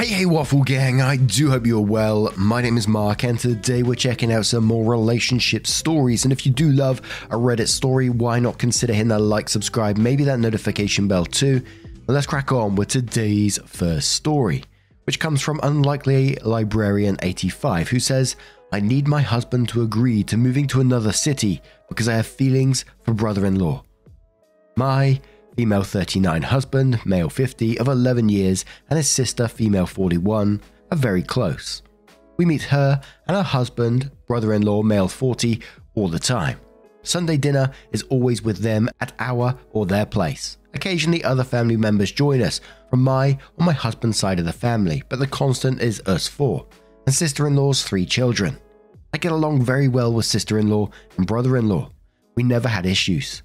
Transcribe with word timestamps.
Hey, 0.00 0.06
hey, 0.06 0.24
Waffle 0.24 0.62
Gang, 0.62 1.02
I 1.02 1.16
do 1.16 1.50
hope 1.50 1.66
you're 1.66 1.78
well. 1.78 2.32
My 2.34 2.62
name 2.62 2.78
is 2.78 2.88
Mark, 2.88 3.22
and 3.22 3.38
today 3.38 3.82
we're 3.82 3.96
checking 3.96 4.32
out 4.32 4.46
some 4.46 4.64
more 4.64 4.90
relationship 4.90 5.66
stories. 5.66 6.24
And 6.24 6.32
if 6.32 6.46
you 6.46 6.52
do 6.52 6.70
love 6.70 7.02
a 7.26 7.36
Reddit 7.36 7.68
story, 7.68 8.08
why 8.08 8.38
not 8.38 8.56
consider 8.56 8.94
hitting 8.94 9.08
that 9.08 9.18
like, 9.18 9.50
subscribe, 9.50 9.98
maybe 9.98 10.24
that 10.24 10.38
notification 10.38 11.06
bell 11.06 11.26
too? 11.26 11.62
Let's 12.06 12.26
crack 12.26 12.50
on 12.50 12.76
with 12.76 12.88
today's 12.88 13.58
first 13.66 14.12
story, 14.12 14.64
which 15.04 15.20
comes 15.20 15.42
from 15.42 15.60
Unlikely 15.62 16.36
Librarian 16.36 17.18
85, 17.20 17.90
who 17.90 18.00
says, 18.00 18.36
I 18.72 18.80
need 18.80 19.06
my 19.06 19.20
husband 19.20 19.68
to 19.68 19.82
agree 19.82 20.24
to 20.24 20.38
moving 20.38 20.66
to 20.68 20.80
another 20.80 21.12
city 21.12 21.60
because 21.90 22.08
I 22.08 22.14
have 22.14 22.26
feelings 22.26 22.86
for 23.02 23.12
brother 23.12 23.44
in 23.44 23.58
law. 23.58 23.84
My 24.76 25.20
female 25.60 25.82
39 25.82 26.40
husband, 26.40 27.04
male 27.04 27.28
50, 27.28 27.78
of 27.80 27.86
11 27.86 28.30
years, 28.30 28.64
and 28.88 28.96
his 28.96 29.10
sister, 29.10 29.46
female 29.46 29.84
41, 29.84 30.58
are 30.90 30.96
very 30.96 31.22
close. 31.22 31.82
We 32.38 32.46
meet 32.46 32.62
her 32.62 32.98
and 33.28 33.36
her 33.36 33.42
husband, 33.42 34.10
brother 34.26 34.54
in 34.54 34.62
law, 34.62 34.82
male 34.82 35.06
40, 35.06 35.60
all 35.96 36.08
the 36.08 36.18
time. 36.18 36.58
Sunday 37.02 37.36
dinner 37.36 37.72
is 37.92 38.04
always 38.04 38.40
with 38.40 38.60
them 38.60 38.88
at 39.02 39.12
our 39.18 39.54
or 39.72 39.84
their 39.84 40.06
place. 40.06 40.56
Occasionally, 40.72 41.22
other 41.24 41.44
family 41.44 41.76
members 41.76 42.10
join 42.10 42.40
us 42.40 42.62
from 42.88 43.02
my 43.02 43.36
or 43.58 43.66
my 43.66 43.74
husband's 43.74 44.16
side 44.16 44.38
of 44.38 44.46
the 44.46 44.54
family, 44.54 45.02
but 45.10 45.18
the 45.18 45.26
constant 45.26 45.82
is 45.82 46.00
us 46.06 46.26
four, 46.26 46.64
and 47.04 47.14
sister 47.14 47.46
in 47.46 47.54
law's 47.54 47.82
three 47.82 48.06
children. 48.06 48.58
I 49.12 49.18
get 49.18 49.32
along 49.32 49.62
very 49.62 49.88
well 49.88 50.10
with 50.10 50.24
sister 50.24 50.58
in 50.58 50.70
law 50.70 50.88
and 51.18 51.26
brother 51.26 51.58
in 51.58 51.68
law. 51.68 51.90
We 52.34 52.44
never 52.44 52.68
had 52.68 52.86
issues. 52.86 53.42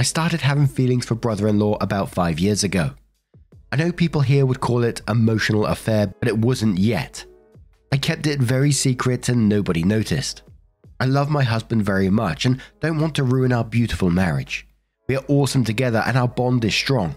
I 0.00 0.02
started 0.02 0.40
having 0.40 0.66
feelings 0.66 1.04
for 1.04 1.14
brother 1.14 1.46
in 1.46 1.58
law 1.58 1.76
about 1.78 2.08
five 2.08 2.40
years 2.40 2.64
ago. 2.64 2.92
I 3.70 3.76
know 3.76 3.92
people 3.92 4.22
here 4.22 4.46
would 4.46 4.58
call 4.58 4.82
it 4.82 5.02
emotional 5.06 5.66
affair, 5.66 6.06
but 6.06 6.26
it 6.26 6.38
wasn't 6.38 6.78
yet. 6.78 7.22
I 7.92 7.98
kept 7.98 8.26
it 8.26 8.40
very 8.40 8.72
secret 8.72 9.28
and 9.28 9.46
nobody 9.46 9.82
noticed. 9.82 10.40
I 11.00 11.04
love 11.04 11.28
my 11.28 11.42
husband 11.42 11.82
very 11.82 12.08
much 12.08 12.46
and 12.46 12.62
don't 12.80 12.98
want 12.98 13.14
to 13.16 13.24
ruin 13.24 13.52
our 13.52 13.62
beautiful 13.62 14.08
marriage. 14.08 14.66
We 15.06 15.16
are 15.16 15.24
awesome 15.28 15.64
together 15.64 16.02
and 16.06 16.16
our 16.16 16.28
bond 16.28 16.64
is 16.64 16.74
strong. 16.74 17.14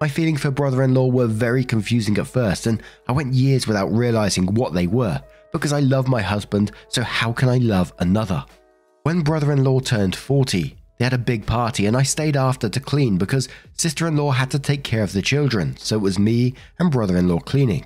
My 0.00 0.08
feelings 0.08 0.40
for 0.40 0.50
brother 0.50 0.84
in 0.84 0.94
law 0.94 1.08
were 1.08 1.26
very 1.26 1.64
confusing 1.64 2.16
at 2.16 2.26
first, 2.26 2.66
and 2.66 2.82
I 3.08 3.12
went 3.12 3.34
years 3.34 3.66
without 3.66 3.92
realizing 3.92 4.46
what 4.54 4.72
they 4.72 4.86
were 4.86 5.22
because 5.52 5.74
I 5.74 5.80
love 5.80 6.08
my 6.08 6.22
husband, 6.22 6.72
so 6.88 7.02
how 7.02 7.30
can 7.30 7.50
I 7.50 7.58
love 7.58 7.92
another? 7.98 8.42
When 9.02 9.20
brother 9.20 9.52
in 9.52 9.64
law 9.64 9.80
turned 9.80 10.16
40, 10.16 10.78
they 11.02 11.06
had 11.06 11.12
a 11.12 11.18
big 11.18 11.46
party, 11.46 11.86
and 11.86 11.96
I 11.96 12.04
stayed 12.04 12.36
after 12.36 12.68
to 12.68 12.78
clean 12.78 13.18
because 13.18 13.48
sister 13.76 14.06
in 14.06 14.16
law 14.16 14.30
had 14.30 14.52
to 14.52 14.58
take 14.60 14.84
care 14.84 15.02
of 15.02 15.12
the 15.12 15.20
children, 15.20 15.76
so 15.76 15.96
it 15.96 15.98
was 15.98 16.16
me 16.16 16.54
and 16.78 16.92
brother 16.92 17.16
in 17.16 17.26
law 17.26 17.40
cleaning. 17.40 17.84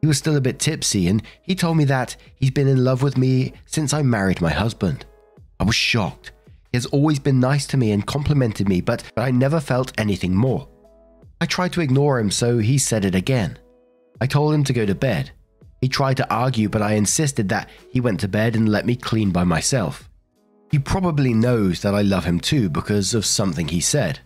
He 0.00 0.08
was 0.08 0.18
still 0.18 0.34
a 0.34 0.40
bit 0.40 0.58
tipsy, 0.58 1.06
and 1.06 1.22
he 1.42 1.54
told 1.54 1.76
me 1.76 1.84
that 1.84 2.16
he's 2.34 2.50
been 2.50 2.66
in 2.66 2.82
love 2.82 3.04
with 3.04 3.16
me 3.16 3.52
since 3.66 3.94
I 3.94 4.02
married 4.02 4.40
my 4.40 4.50
husband. 4.50 5.06
I 5.60 5.62
was 5.62 5.76
shocked. 5.76 6.32
He 6.72 6.76
has 6.76 6.86
always 6.86 7.20
been 7.20 7.38
nice 7.38 7.68
to 7.68 7.76
me 7.76 7.92
and 7.92 8.04
complimented 8.04 8.68
me, 8.68 8.80
but, 8.80 9.04
but 9.14 9.22
I 9.22 9.30
never 9.30 9.60
felt 9.60 9.92
anything 9.96 10.34
more. 10.34 10.66
I 11.40 11.46
tried 11.46 11.72
to 11.74 11.82
ignore 11.82 12.18
him, 12.18 12.32
so 12.32 12.58
he 12.58 12.78
said 12.78 13.04
it 13.04 13.14
again. 13.14 13.60
I 14.20 14.26
told 14.26 14.54
him 14.54 14.64
to 14.64 14.72
go 14.72 14.84
to 14.84 14.94
bed. 14.96 15.30
He 15.80 15.88
tried 15.88 16.16
to 16.16 16.28
argue, 16.34 16.68
but 16.68 16.82
I 16.82 16.94
insisted 16.94 17.48
that 17.50 17.68
he 17.92 18.00
went 18.00 18.18
to 18.20 18.26
bed 18.26 18.56
and 18.56 18.68
let 18.68 18.86
me 18.86 18.96
clean 18.96 19.30
by 19.30 19.44
myself. 19.44 20.09
He 20.70 20.78
probably 20.78 21.34
knows 21.34 21.82
that 21.82 21.94
I 21.94 22.02
love 22.02 22.24
him 22.24 22.38
too 22.38 22.70
because 22.70 23.12
of 23.14 23.26
something 23.26 23.68
he 23.68 23.80
said. 23.80 24.20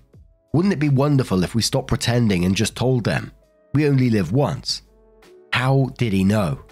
Wouldn't 0.52 0.74
it 0.74 0.78
be 0.78 0.88
wonderful 0.90 1.42
if 1.42 1.54
we 1.54 1.62
stopped 1.62 1.88
pretending 1.88 2.44
and 2.44 2.54
just 2.54 2.76
told 2.76 3.04
them? 3.04 3.32
We 3.72 3.88
only 3.88 4.10
live 4.10 4.32
once. 4.32 4.82
How 5.52 5.90
did 5.98 6.12
he 6.12 6.22
know? 6.22 6.64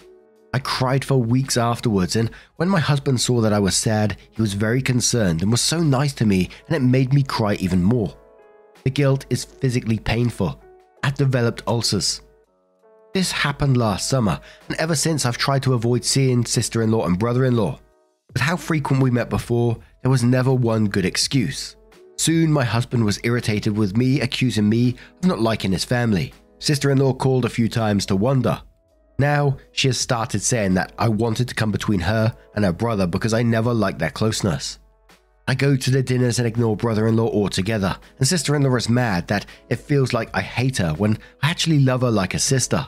I 0.54 0.58
cried 0.58 1.04
for 1.04 1.16
weeks 1.16 1.56
afterwards, 1.56 2.14
and 2.14 2.30
when 2.56 2.68
my 2.68 2.80
husband 2.80 3.20
saw 3.20 3.40
that 3.40 3.54
I 3.54 3.58
was 3.58 3.74
sad, 3.74 4.18
he 4.30 4.42
was 4.42 4.52
very 4.52 4.82
concerned 4.82 5.40
and 5.40 5.50
was 5.50 5.62
so 5.62 5.80
nice 5.80 6.12
to 6.14 6.26
me, 6.26 6.50
and 6.66 6.76
it 6.76 6.82
made 6.82 7.14
me 7.14 7.22
cry 7.22 7.54
even 7.54 7.82
more. 7.82 8.14
The 8.84 8.90
guilt 8.90 9.24
is 9.30 9.44
physically 9.44 9.98
painful. 9.98 10.60
I've 11.02 11.14
developed 11.14 11.62
ulcers. 11.66 12.20
This 13.14 13.32
happened 13.32 13.78
last 13.78 14.08
summer, 14.08 14.38
and 14.68 14.76
ever 14.78 14.94
since 14.94 15.24
I've 15.24 15.38
tried 15.38 15.62
to 15.62 15.74
avoid 15.74 16.04
seeing 16.04 16.44
sister 16.44 16.82
in 16.82 16.90
law 16.90 17.06
and 17.06 17.18
brother 17.18 17.46
in 17.46 17.56
law. 17.56 17.78
With 18.32 18.42
how 18.42 18.56
frequent 18.56 19.02
we 19.02 19.10
met 19.10 19.28
before, 19.28 19.76
there 20.00 20.10
was 20.10 20.24
never 20.24 20.52
one 20.52 20.86
good 20.86 21.04
excuse. 21.04 21.76
Soon, 22.16 22.52
my 22.52 22.64
husband 22.64 23.04
was 23.04 23.20
irritated 23.24 23.76
with 23.76 23.96
me, 23.96 24.20
accusing 24.20 24.68
me 24.68 24.96
of 25.22 25.28
not 25.28 25.40
liking 25.40 25.72
his 25.72 25.84
family. 25.84 26.32
Sister 26.58 26.90
in 26.90 26.98
law 26.98 27.12
called 27.12 27.44
a 27.44 27.50
few 27.50 27.68
times 27.68 28.06
to 28.06 28.16
wonder. 28.16 28.60
Now, 29.18 29.58
she 29.72 29.88
has 29.88 29.98
started 29.98 30.40
saying 30.40 30.74
that 30.74 30.92
I 30.98 31.08
wanted 31.08 31.48
to 31.48 31.54
come 31.54 31.70
between 31.70 32.00
her 32.00 32.34
and 32.54 32.64
her 32.64 32.72
brother 32.72 33.06
because 33.06 33.34
I 33.34 33.42
never 33.42 33.74
liked 33.74 33.98
their 33.98 34.10
closeness. 34.10 34.78
I 35.48 35.54
go 35.54 35.76
to 35.76 35.90
the 35.90 36.02
dinners 36.02 36.38
and 36.38 36.46
ignore 36.46 36.76
brother 36.76 37.08
in 37.08 37.16
law 37.16 37.28
altogether, 37.28 37.98
and 38.18 38.26
sister 38.26 38.54
in 38.54 38.62
law 38.62 38.76
is 38.76 38.88
mad 38.88 39.26
that 39.28 39.44
it 39.68 39.76
feels 39.76 40.12
like 40.12 40.30
I 40.34 40.40
hate 40.40 40.78
her 40.78 40.94
when 40.94 41.18
I 41.42 41.50
actually 41.50 41.80
love 41.80 42.02
her 42.02 42.10
like 42.10 42.34
a 42.34 42.38
sister. 42.38 42.86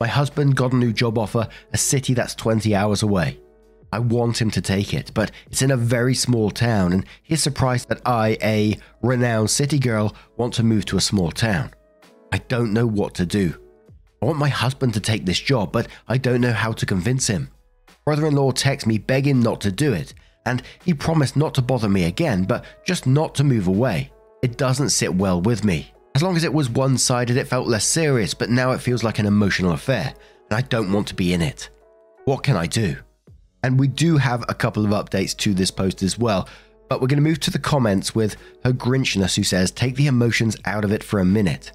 My 0.00 0.08
husband 0.08 0.56
got 0.56 0.72
a 0.72 0.76
new 0.76 0.92
job 0.92 1.16
offer, 1.16 1.48
a 1.72 1.78
city 1.78 2.12
that's 2.12 2.34
20 2.34 2.74
hours 2.74 3.02
away. 3.02 3.38
I 3.96 3.98
want 3.98 4.42
him 4.42 4.50
to 4.50 4.60
take 4.60 4.92
it, 4.92 5.10
but 5.14 5.30
it's 5.46 5.62
in 5.62 5.70
a 5.70 5.76
very 5.76 6.14
small 6.14 6.50
town, 6.50 6.92
and 6.92 7.06
he's 7.22 7.42
surprised 7.42 7.88
that 7.88 8.02
I, 8.04 8.36
a 8.42 8.78
renowned 9.00 9.48
city 9.48 9.78
girl, 9.78 10.14
want 10.36 10.52
to 10.54 10.62
move 10.62 10.84
to 10.86 10.98
a 10.98 11.00
small 11.00 11.30
town. 11.30 11.72
I 12.30 12.36
don't 12.36 12.74
know 12.74 12.86
what 12.86 13.14
to 13.14 13.24
do. 13.24 13.58
I 14.20 14.26
want 14.26 14.38
my 14.38 14.50
husband 14.50 14.92
to 14.92 15.00
take 15.00 15.24
this 15.24 15.40
job, 15.40 15.72
but 15.72 15.88
I 16.08 16.18
don't 16.18 16.42
know 16.42 16.52
how 16.52 16.72
to 16.72 16.84
convince 16.84 17.26
him. 17.26 17.48
Brother 18.04 18.26
in 18.26 18.34
law 18.36 18.50
texts 18.50 18.86
me 18.86 18.98
begging 18.98 19.40
not 19.40 19.62
to 19.62 19.72
do 19.72 19.94
it, 19.94 20.12
and 20.44 20.62
he 20.84 20.92
promised 20.92 21.34
not 21.34 21.54
to 21.54 21.62
bother 21.62 21.88
me 21.88 22.04
again, 22.04 22.44
but 22.44 22.66
just 22.84 23.06
not 23.06 23.34
to 23.36 23.44
move 23.44 23.66
away. 23.66 24.12
It 24.42 24.58
doesn't 24.58 24.90
sit 24.90 25.14
well 25.14 25.40
with 25.40 25.64
me. 25.64 25.90
As 26.14 26.22
long 26.22 26.36
as 26.36 26.44
it 26.44 26.52
was 26.52 26.68
one 26.68 26.98
sided, 26.98 27.38
it 27.38 27.48
felt 27.48 27.66
less 27.66 27.86
serious, 27.86 28.34
but 28.34 28.50
now 28.50 28.72
it 28.72 28.82
feels 28.82 29.02
like 29.02 29.18
an 29.18 29.24
emotional 29.24 29.72
affair, 29.72 30.12
and 30.50 30.58
I 30.58 30.60
don't 30.60 30.92
want 30.92 31.08
to 31.08 31.14
be 31.14 31.32
in 31.32 31.40
it. 31.40 31.70
What 32.26 32.42
can 32.42 32.56
I 32.56 32.66
do? 32.66 32.98
And 33.62 33.78
we 33.78 33.88
do 33.88 34.16
have 34.16 34.44
a 34.48 34.54
couple 34.54 34.84
of 34.84 34.90
updates 34.90 35.36
to 35.38 35.54
this 35.54 35.70
post 35.70 36.02
as 36.02 36.18
well. 36.18 36.48
But 36.88 37.00
we're 37.00 37.08
going 37.08 37.22
to 37.22 37.28
move 37.28 37.40
to 37.40 37.50
the 37.50 37.58
comments 37.58 38.14
with 38.14 38.36
her 38.64 38.72
Grinchness, 38.72 39.34
who 39.34 39.42
says, 39.42 39.70
Take 39.70 39.96
the 39.96 40.06
emotions 40.06 40.56
out 40.64 40.84
of 40.84 40.92
it 40.92 41.02
for 41.02 41.18
a 41.18 41.24
minute. 41.24 41.72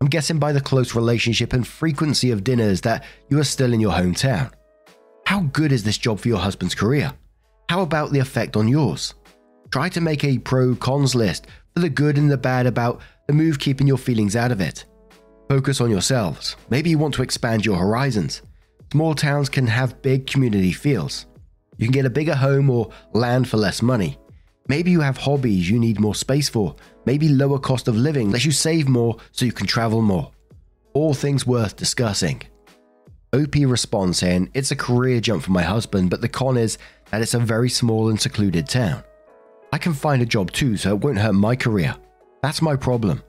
I'm 0.00 0.08
guessing 0.08 0.38
by 0.38 0.52
the 0.52 0.60
close 0.60 0.94
relationship 0.94 1.52
and 1.52 1.66
frequency 1.66 2.30
of 2.30 2.44
dinners 2.44 2.80
that 2.82 3.04
you 3.28 3.38
are 3.38 3.44
still 3.44 3.72
in 3.72 3.80
your 3.80 3.92
hometown. 3.92 4.52
How 5.26 5.40
good 5.40 5.72
is 5.72 5.84
this 5.84 5.98
job 5.98 6.20
for 6.20 6.28
your 6.28 6.38
husband's 6.38 6.74
career? 6.74 7.12
How 7.68 7.82
about 7.82 8.12
the 8.12 8.18
effect 8.18 8.56
on 8.56 8.68
yours? 8.68 9.14
Try 9.70 9.88
to 9.90 10.00
make 10.00 10.24
a 10.24 10.38
pro 10.38 10.74
cons 10.74 11.14
list 11.14 11.46
for 11.74 11.80
the 11.80 11.90
good 11.90 12.16
and 12.16 12.30
the 12.30 12.38
bad 12.38 12.66
about 12.66 13.00
the 13.26 13.34
move 13.34 13.58
keeping 13.58 13.86
your 13.86 13.98
feelings 13.98 14.36
out 14.36 14.50
of 14.50 14.60
it. 14.60 14.84
Focus 15.48 15.80
on 15.80 15.90
yourselves. 15.90 16.56
Maybe 16.70 16.90
you 16.90 16.98
want 16.98 17.14
to 17.14 17.22
expand 17.22 17.66
your 17.66 17.76
horizons. 17.76 18.42
Small 18.92 19.14
towns 19.14 19.50
can 19.50 19.66
have 19.66 20.00
big 20.00 20.26
community 20.26 20.72
feels. 20.72 21.26
You 21.76 21.86
can 21.86 21.92
get 21.92 22.06
a 22.06 22.10
bigger 22.10 22.34
home 22.34 22.70
or 22.70 22.90
land 23.12 23.48
for 23.48 23.58
less 23.58 23.82
money. 23.82 24.18
Maybe 24.66 24.90
you 24.90 25.00
have 25.00 25.18
hobbies 25.18 25.68
you 25.68 25.78
need 25.78 26.00
more 26.00 26.14
space 26.14 26.48
for. 26.48 26.74
Maybe 27.04 27.28
lower 27.28 27.58
cost 27.58 27.88
of 27.88 27.96
living 27.96 28.30
lets 28.30 28.44
you 28.44 28.52
save 28.52 28.88
more 28.88 29.16
so 29.32 29.44
you 29.44 29.52
can 29.52 29.66
travel 29.66 30.00
more. 30.00 30.30
All 30.94 31.12
things 31.12 31.46
worth 31.46 31.76
discussing. 31.76 32.42
OP 33.34 33.54
responds 33.56 34.18
saying, 34.18 34.50
It's 34.54 34.70
a 34.70 34.76
career 34.76 35.20
jump 35.20 35.42
for 35.42 35.52
my 35.52 35.62
husband, 35.62 36.08
but 36.08 36.22
the 36.22 36.28
con 36.28 36.56
is 36.56 36.78
that 37.10 37.20
it's 37.20 37.34
a 37.34 37.38
very 37.38 37.68
small 37.68 38.08
and 38.08 38.18
secluded 38.18 38.68
town. 38.68 39.02
I 39.70 39.76
can 39.76 39.92
find 39.92 40.22
a 40.22 40.26
job 40.26 40.50
too, 40.50 40.78
so 40.78 40.94
it 40.94 41.00
won't 41.00 41.18
hurt 41.18 41.34
my 41.34 41.54
career. 41.54 41.94
That's 42.42 42.62
my 42.62 42.74
problem. 42.74 43.22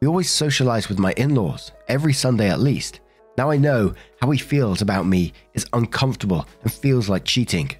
We 0.00 0.08
always 0.08 0.30
socialize 0.30 0.88
with 0.88 0.98
my 0.98 1.12
in 1.18 1.34
laws, 1.34 1.70
every 1.86 2.14
Sunday 2.14 2.48
at 2.48 2.60
least. 2.60 3.00
Now 3.36 3.50
I 3.50 3.56
know 3.56 3.94
how 4.20 4.30
he 4.30 4.38
feels 4.38 4.82
about 4.82 5.06
me 5.06 5.32
is 5.54 5.66
uncomfortable 5.72 6.46
and 6.62 6.72
feels 6.72 7.08
like 7.08 7.24
cheating. 7.24 7.70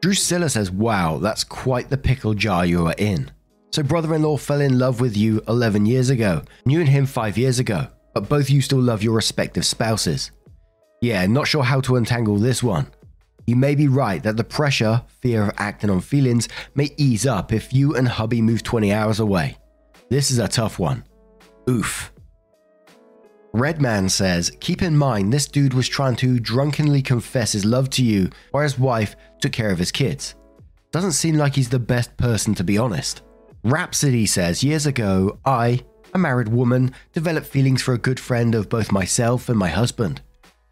Drusilla 0.00 0.48
says, 0.48 0.70
Wow, 0.70 1.18
that's 1.18 1.44
quite 1.44 1.88
the 1.88 1.96
pickle 1.96 2.34
jar 2.34 2.66
you 2.66 2.86
are 2.86 2.94
in. 2.98 3.30
So, 3.70 3.82
brother 3.82 4.14
in 4.14 4.22
law 4.22 4.36
fell 4.36 4.60
in 4.60 4.78
love 4.78 5.00
with 5.00 5.16
you 5.16 5.42
11 5.48 5.86
years 5.86 6.10
ago, 6.10 6.42
you 6.64 6.80
and 6.80 6.88
him 6.88 7.06
5 7.06 7.36
years 7.38 7.58
ago, 7.58 7.88
but 8.12 8.28
both 8.28 8.50
you 8.50 8.60
still 8.60 8.80
love 8.80 9.02
your 9.02 9.14
respective 9.14 9.66
spouses. 9.66 10.30
Yeah, 11.00 11.26
not 11.26 11.48
sure 11.48 11.64
how 11.64 11.80
to 11.82 11.96
untangle 11.96 12.36
this 12.36 12.62
one. 12.62 12.86
You 13.46 13.56
may 13.56 13.74
be 13.74 13.88
right 13.88 14.22
that 14.22 14.36
the 14.36 14.44
pressure, 14.44 15.02
fear 15.20 15.42
of 15.42 15.54
acting 15.58 15.90
on 15.90 16.00
feelings, 16.00 16.48
may 16.74 16.94
ease 16.96 17.26
up 17.26 17.52
if 17.52 17.72
you 17.74 17.94
and 17.94 18.08
hubby 18.08 18.40
move 18.40 18.62
20 18.62 18.92
hours 18.92 19.20
away. 19.20 19.58
This 20.08 20.30
is 20.30 20.38
a 20.38 20.48
tough 20.48 20.78
one. 20.78 21.04
Oof. 21.68 22.13
Redman 23.54 24.08
says, 24.08 24.50
Keep 24.58 24.82
in 24.82 24.96
mind, 24.96 25.32
this 25.32 25.46
dude 25.46 25.74
was 25.74 25.88
trying 25.88 26.16
to 26.16 26.40
drunkenly 26.40 27.00
confess 27.00 27.52
his 27.52 27.64
love 27.64 27.88
to 27.90 28.02
you 28.02 28.28
while 28.50 28.64
his 28.64 28.80
wife 28.80 29.14
took 29.40 29.52
care 29.52 29.70
of 29.70 29.78
his 29.78 29.92
kids. 29.92 30.34
Doesn't 30.90 31.12
seem 31.12 31.36
like 31.36 31.54
he's 31.54 31.68
the 31.68 31.78
best 31.78 32.16
person 32.16 32.56
to 32.56 32.64
be 32.64 32.78
honest. 32.78 33.22
Rhapsody 33.62 34.26
says, 34.26 34.64
Years 34.64 34.86
ago, 34.86 35.38
I, 35.44 35.84
a 36.14 36.18
married 36.18 36.48
woman, 36.48 36.92
developed 37.12 37.46
feelings 37.46 37.80
for 37.80 37.94
a 37.94 37.98
good 37.98 38.18
friend 38.18 38.56
of 38.56 38.68
both 38.68 38.90
myself 38.90 39.48
and 39.48 39.56
my 39.56 39.68
husband. 39.68 40.20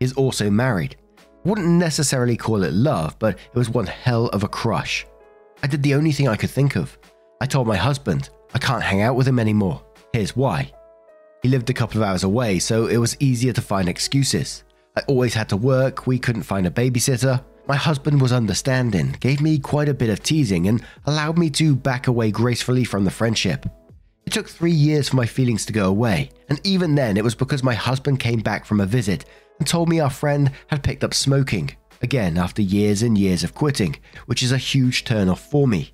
He 0.01 0.05
is 0.05 0.13
also 0.15 0.51
married. 0.51 0.97
Wouldn't 1.45 1.69
necessarily 1.69 2.37
call 2.37 2.65
it 2.65 2.73
love, 2.73 3.17
but 3.21 3.39
it 3.39 3.55
was 3.55 3.71
one 3.71 3.87
hell 3.87 4.27
of 4.31 4.43
a 4.43 4.49
crush. 4.49 5.07
I 5.63 5.69
did 5.69 5.85
the 5.85 5.95
only 5.95 6.11
thing 6.11 6.27
I 6.27 6.37
could 6.37 6.51
think 6.51 6.75
of. 6.75 6.99
I 7.41 7.47
told 7.47 7.69
my 7.69 7.77
husband, 7.77 8.31
I 8.55 8.59
can't 8.59 8.83
hang 8.83 9.03
out 9.03 9.15
with 9.15 9.29
him 9.29 9.39
anymore. 9.39 9.85
Here's 10.13 10.35
why. 10.35 10.73
He 11.43 11.49
lived 11.49 11.69
a 11.71 11.75
couple 11.75 12.01
of 12.01 12.09
hours 12.09 12.23
away, 12.23 12.61
so 12.61 12.87
it 12.87 12.99
was 12.99 13.17
easier 13.19 13.53
to 13.53 13.61
find 13.61 13.89
excuses. 13.89 14.63
I 14.97 15.01
always 15.09 15.35
had 15.35 15.49
to 15.49 15.57
work, 15.57 16.07
we 16.07 16.17
couldn't 16.17 16.45
find 16.45 16.69
a 16.69 16.71
babysitter. 16.71 17.43
My 17.67 17.75
husband 17.75 18.21
was 18.21 18.33
understanding, 18.33 19.17
gave 19.19 19.41
me 19.41 19.59
quite 19.59 19.89
a 19.89 19.95
bit 19.95 20.09
of 20.09 20.23
teasing, 20.23 20.69
and 20.69 20.85
allowed 21.07 21.39
me 21.39 21.51
to 21.51 21.75
back 21.75 22.07
away 22.07 22.31
gracefully 22.31 22.85
from 22.85 23.05
the 23.05 23.11
friendship. 23.11 23.67
It 24.25 24.33
took 24.33 24.49
three 24.49 24.71
years 24.71 25.09
for 25.09 25.17
my 25.17 25.27
feelings 25.27 25.67
to 25.67 25.73
go 25.73 25.89
away, 25.89 26.31
and 26.49 26.61
even 26.63 26.95
then 26.95 27.17
it 27.17 27.25
was 27.25 27.35
because 27.35 27.65
my 27.65 27.75
husband 27.75 28.21
came 28.21 28.39
back 28.39 28.65
from 28.65 28.81
a 28.81 28.87
visit 28.87 29.25
and 29.59 29.67
told 29.67 29.89
me 29.89 29.99
our 29.99 30.11
friend 30.11 30.53
had 30.69 30.85
picked 30.85 31.03
up 31.03 31.13
smoking, 31.13 31.77
again 32.03 32.39
after 32.39 32.63
years 32.63 33.03
and 33.03 33.19
years 33.19 33.43
of 33.43 33.53
quitting, 33.53 33.97
which 34.27 34.45
is 34.45 34.53
a 34.53 34.59
huge 34.59 35.05
turn 35.05 35.29
off 35.29 35.51
for 35.51 35.67
me. 35.67 35.93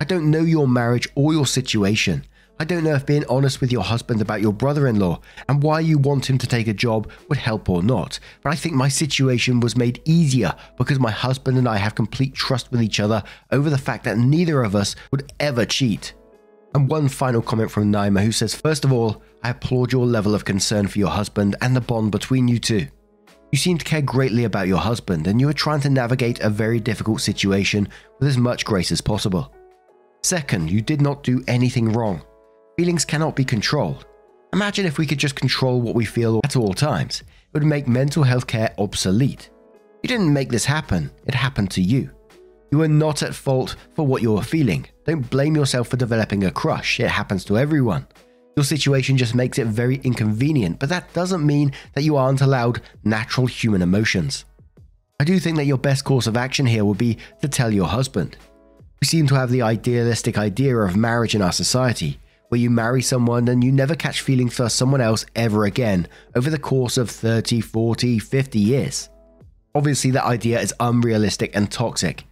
I 0.00 0.04
don't 0.04 0.30
know 0.30 0.42
your 0.42 0.66
marriage 0.66 1.08
or 1.14 1.32
your 1.32 1.46
situation, 1.46 2.24
I 2.60 2.64
don't 2.64 2.82
know 2.82 2.94
if 2.94 3.06
being 3.06 3.24
honest 3.28 3.60
with 3.60 3.70
your 3.70 3.84
husband 3.84 4.20
about 4.20 4.40
your 4.40 4.52
brother 4.52 4.88
in 4.88 4.98
law 4.98 5.20
and 5.48 5.62
why 5.62 5.78
you 5.78 5.96
want 5.96 6.28
him 6.28 6.38
to 6.38 6.46
take 6.46 6.66
a 6.66 6.74
job 6.74 7.08
would 7.28 7.38
help 7.38 7.68
or 7.68 7.84
not, 7.84 8.18
but 8.42 8.52
I 8.52 8.56
think 8.56 8.74
my 8.74 8.88
situation 8.88 9.60
was 9.60 9.76
made 9.76 10.02
easier 10.04 10.52
because 10.76 10.98
my 10.98 11.12
husband 11.12 11.56
and 11.56 11.68
I 11.68 11.76
have 11.76 11.94
complete 11.94 12.34
trust 12.34 12.72
with 12.72 12.82
each 12.82 12.98
other 12.98 13.22
over 13.52 13.70
the 13.70 13.78
fact 13.78 14.02
that 14.04 14.18
neither 14.18 14.64
of 14.64 14.74
us 14.74 14.96
would 15.12 15.32
ever 15.38 15.64
cheat. 15.64 16.14
And 16.74 16.90
one 16.90 17.08
final 17.08 17.40
comment 17.40 17.70
from 17.70 17.92
Naima 17.92 18.24
who 18.24 18.32
says, 18.32 18.56
First 18.56 18.84
of 18.84 18.92
all, 18.92 19.22
I 19.44 19.50
applaud 19.50 19.92
your 19.92 20.04
level 20.04 20.34
of 20.34 20.44
concern 20.44 20.88
for 20.88 20.98
your 20.98 21.10
husband 21.10 21.54
and 21.62 21.76
the 21.76 21.80
bond 21.80 22.10
between 22.10 22.48
you 22.48 22.58
two. 22.58 22.88
You 23.52 23.58
seem 23.58 23.78
to 23.78 23.84
care 23.84 24.02
greatly 24.02 24.44
about 24.44 24.66
your 24.66 24.78
husband 24.78 25.28
and 25.28 25.40
you 25.40 25.48
are 25.48 25.54
trying 25.54 25.80
to 25.82 25.90
navigate 25.90 26.40
a 26.40 26.50
very 26.50 26.80
difficult 26.80 27.20
situation 27.20 27.88
with 28.18 28.28
as 28.28 28.36
much 28.36 28.64
grace 28.64 28.90
as 28.90 29.00
possible. 29.00 29.54
Second, 30.24 30.70
you 30.70 30.82
did 30.82 31.00
not 31.00 31.22
do 31.22 31.44
anything 31.46 31.92
wrong. 31.92 32.20
Feelings 32.78 33.04
cannot 33.04 33.34
be 33.34 33.44
controlled. 33.44 34.06
Imagine 34.52 34.86
if 34.86 34.98
we 34.98 35.06
could 35.06 35.18
just 35.18 35.34
control 35.34 35.80
what 35.80 35.96
we 35.96 36.04
feel 36.04 36.40
at 36.44 36.54
all 36.54 36.72
times. 36.72 37.22
It 37.22 37.26
would 37.54 37.64
make 37.64 37.88
mental 37.88 38.22
health 38.22 38.46
care 38.46 38.72
obsolete. 38.78 39.50
You 40.04 40.08
didn't 40.08 40.32
make 40.32 40.48
this 40.48 40.64
happen, 40.64 41.10
it 41.26 41.34
happened 41.34 41.72
to 41.72 41.82
you. 41.82 42.08
You 42.70 42.80
are 42.82 42.86
not 42.86 43.24
at 43.24 43.34
fault 43.34 43.74
for 43.96 44.06
what 44.06 44.22
you 44.22 44.36
are 44.36 44.44
feeling. 44.44 44.86
Don't 45.04 45.28
blame 45.28 45.56
yourself 45.56 45.88
for 45.88 45.96
developing 45.96 46.44
a 46.44 46.52
crush, 46.52 47.00
it 47.00 47.08
happens 47.08 47.44
to 47.46 47.58
everyone. 47.58 48.06
Your 48.56 48.62
situation 48.62 49.16
just 49.16 49.34
makes 49.34 49.58
it 49.58 49.66
very 49.66 49.96
inconvenient, 50.04 50.78
but 50.78 50.88
that 50.88 51.12
doesn't 51.12 51.44
mean 51.44 51.72
that 51.94 52.04
you 52.04 52.14
aren't 52.14 52.42
allowed 52.42 52.80
natural 53.02 53.48
human 53.48 53.82
emotions. 53.82 54.44
I 55.18 55.24
do 55.24 55.40
think 55.40 55.56
that 55.56 55.66
your 55.66 55.78
best 55.78 56.04
course 56.04 56.28
of 56.28 56.36
action 56.36 56.66
here 56.66 56.84
would 56.84 56.98
be 56.98 57.18
to 57.42 57.48
tell 57.48 57.74
your 57.74 57.88
husband. 57.88 58.36
We 59.00 59.08
seem 59.08 59.26
to 59.26 59.34
have 59.34 59.50
the 59.50 59.62
idealistic 59.62 60.38
idea 60.38 60.76
of 60.76 60.94
marriage 60.94 61.34
in 61.34 61.42
our 61.42 61.50
society, 61.50 62.20
where 62.48 62.60
you 62.60 62.70
marry 62.70 63.02
someone 63.02 63.48
and 63.48 63.62
you 63.62 63.72
never 63.72 63.94
catch 63.94 64.20
feelings 64.20 64.54
for 64.54 64.68
someone 64.68 65.00
else 65.00 65.26
ever 65.36 65.64
again 65.64 66.06
over 66.34 66.50
the 66.50 66.58
course 66.58 66.96
of 66.96 67.10
30, 67.10 67.60
40, 67.60 68.18
50 68.18 68.58
years. 68.58 69.08
Obviously, 69.74 70.10
that 70.10 70.24
idea 70.24 70.60
is 70.60 70.74
unrealistic 70.80 71.54
and 71.54 71.70
toxic. 71.70 72.24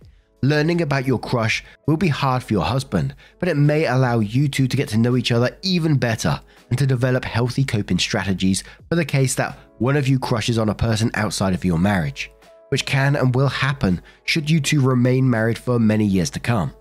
Learning 0.43 0.83
about 0.83 1.07
your 1.07 1.19
crush 1.19 1.65
will 1.87 1.97
be 1.97 2.09
hard 2.09 2.43
for 2.43 2.53
your 2.53 2.65
husband, 2.65 3.15
but 3.39 3.49
it 3.49 3.57
may 3.57 3.87
allow 3.87 4.19
you 4.21 4.49
two 4.49 4.69
to 4.69 4.77
get 4.77 4.89
to 4.91 4.99
know 4.99 5.17
each 5.17 5.33
other 5.33 5.57
even 5.63 5.97
better 5.97 6.41
and 6.71 6.79
to 6.79 6.87
develop 6.87 7.25
healthy 7.25 7.65
coping 7.65 7.99
strategies 7.99 8.63
for 8.89 8.97
the 8.97 9.05
case 9.05 9.35
that 9.35 9.59
one 9.79 9.97
of 9.97 10.09
you 10.09 10.19
crushes 10.19 10.59
on 10.59 10.69
a 10.69 10.75
person 10.75 11.11
outside 11.15 11.55
of 11.55 11.65
your 11.65 11.79
marriage, 11.79 12.31
which 12.69 12.87
can 12.87 13.17
and 13.17 13.35
will 13.35 13.49
happen 13.49 14.01
should 14.25 14.49
you 14.49 14.61
two 14.61 14.81
remain 14.81 15.29
married 15.29 15.59
for 15.59 15.79
many 15.79 16.05
years 16.05 16.31
to 16.31 16.41
come. 16.41 16.73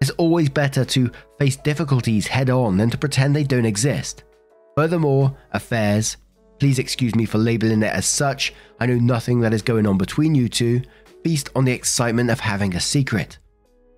It's 0.00 0.10
always 0.12 0.48
better 0.48 0.84
to 0.86 1.10
face 1.38 1.56
difficulties 1.56 2.26
head 2.26 2.48
on 2.48 2.78
than 2.78 2.88
to 2.88 2.96
pretend 2.96 3.36
they 3.36 3.44
don't 3.44 3.66
exist. 3.66 4.24
Furthermore, 4.74 5.36
affairs, 5.52 6.16
please 6.58 6.78
excuse 6.78 7.14
me 7.14 7.26
for 7.26 7.36
labeling 7.36 7.82
it 7.82 7.92
as 7.92 8.06
such, 8.06 8.54
I 8.80 8.86
know 8.86 8.96
nothing 8.96 9.40
that 9.40 9.52
is 9.52 9.60
going 9.60 9.86
on 9.86 9.98
between 9.98 10.34
you 10.34 10.48
two, 10.48 10.80
feast 11.22 11.50
on 11.54 11.66
the 11.66 11.72
excitement 11.72 12.30
of 12.30 12.40
having 12.40 12.74
a 12.74 12.80
secret. 12.80 13.36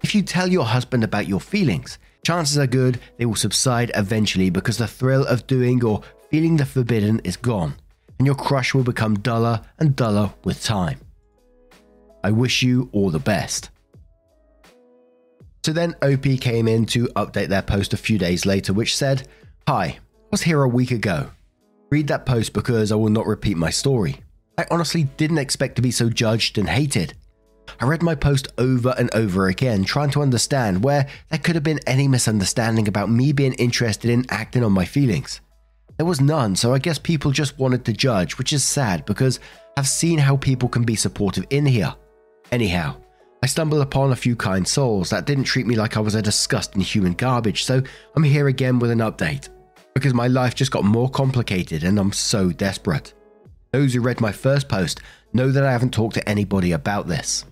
If 0.02 0.12
you 0.12 0.22
tell 0.22 0.48
your 0.48 0.64
husband 0.64 1.04
about 1.04 1.28
your 1.28 1.38
feelings, 1.38 1.98
chances 2.26 2.58
are 2.58 2.66
good 2.66 2.98
they 3.16 3.26
will 3.26 3.36
subside 3.36 3.92
eventually 3.94 4.50
because 4.50 4.78
the 4.78 4.88
thrill 4.88 5.24
of 5.26 5.46
doing 5.46 5.84
or 5.84 6.02
feeling 6.30 6.56
the 6.56 6.66
forbidden 6.66 7.20
is 7.20 7.36
gone, 7.36 7.76
and 8.18 8.26
your 8.26 8.34
crush 8.34 8.74
will 8.74 8.82
become 8.82 9.20
duller 9.20 9.60
and 9.78 9.94
duller 9.94 10.32
with 10.42 10.64
time. 10.64 10.98
I 12.24 12.32
wish 12.32 12.64
you 12.64 12.88
all 12.92 13.10
the 13.10 13.20
best. 13.20 13.70
So 15.64 15.72
then 15.72 15.94
OP 16.02 16.24
came 16.40 16.66
in 16.66 16.86
to 16.86 17.06
update 17.08 17.48
their 17.48 17.62
post 17.62 17.92
a 17.92 17.96
few 17.96 18.18
days 18.18 18.44
later, 18.44 18.72
which 18.72 18.96
said, 18.96 19.28
Hi, 19.68 19.84
I 19.84 19.98
was 20.30 20.42
here 20.42 20.62
a 20.62 20.68
week 20.68 20.90
ago. 20.90 21.30
Read 21.90 22.08
that 22.08 22.26
post 22.26 22.52
because 22.52 22.90
I 22.90 22.96
will 22.96 23.10
not 23.10 23.26
repeat 23.26 23.56
my 23.56 23.70
story. 23.70 24.16
I 24.58 24.66
honestly 24.70 25.04
didn't 25.04 25.38
expect 25.38 25.76
to 25.76 25.82
be 25.82 25.92
so 25.92 26.08
judged 26.08 26.58
and 26.58 26.68
hated. 26.68 27.14
I 27.80 27.86
read 27.86 28.02
my 28.02 28.16
post 28.16 28.48
over 28.58 28.94
and 28.98 29.14
over 29.14 29.46
again, 29.46 29.84
trying 29.84 30.10
to 30.10 30.22
understand 30.22 30.82
where 30.82 31.06
there 31.30 31.38
could 31.38 31.54
have 31.54 31.64
been 31.64 31.80
any 31.86 32.08
misunderstanding 32.08 32.88
about 32.88 33.10
me 33.10 33.32
being 33.32 33.54
interested 33.54 34.10
in 34.10 34.26
acting 34.30 34.64
on 34.64 34.72
my 34.72 34.84
feelings. 34.84 35.40
There 35.96 36.06
was 36.06 36.20
none, 36.20 36.56
so 36.56 36.74
I 36.74 36.78
guess 36.80 36.98
people 36.98 37.30
just 37.30 37.58
wanted 37.58 37.84
to 37.84 37.92
judge, 37.92 38.36
which 38.36 38.52
is 38.52 38.64
sad 38.64 39.04
because 39.06 39.38
I've 39.76 39.86
seen 39.86 40.18
how 40.18 40.36
people 40.36 40.68
can 40.68 40.82
be 40.82 40.96
supportive 40.96 41.46
in 41.50 41.66
here. 41.66 41.94
Anyhow, 42.50 42.96
I 43.44 43.48
stumbled 43.48 43.82
upon 43.82 44.12
a 44.12 44.16
few 44.16 44.36
kind 44.36 44.66
souls 44.66 45.10
that 45.10 45.26
didn't 45.26 45.44
treat 45.44 45.66
me 45.66 45.74
like 45.74 45.96
I 45.96 46.00
was 46.00 46.14
a 46.14 46.22
disgusting 46.22 46.80
human 46.80 47.14
garbage, 47.14 47.64
so 47.64 47.82
I'm 48.14 48.22
here 48.22 48.46
again 48.46 48.78
with 48.78 48.92
an 48.92 49.00
update. 49.00 49.48
Because 49.94 50.14
my 50.14 50.28
life 50.28 50.54
just 50.54 50.70
got 50.70 50.84
more 50.84 51.10
complicated 51.10 51.82
and 51.82 51.98
I'm 51.98 52.12
so 52.12 52.52
desperate. 52.52 53.14
Those 53.72 53.94
who 53.94 54.00
read 54.00 54.20
my 54.20 54.30
first 54.30 54.68
post 54.68 55.00
know 55.32 55.50
that 55.50 55.64
I 55.64 55.72
haven't 55.72 55.92
talked 55.92 56.14
to 56.14 56.28
anybody 56.28 56.70
about 56.70 57.08
this. 57.08 57.44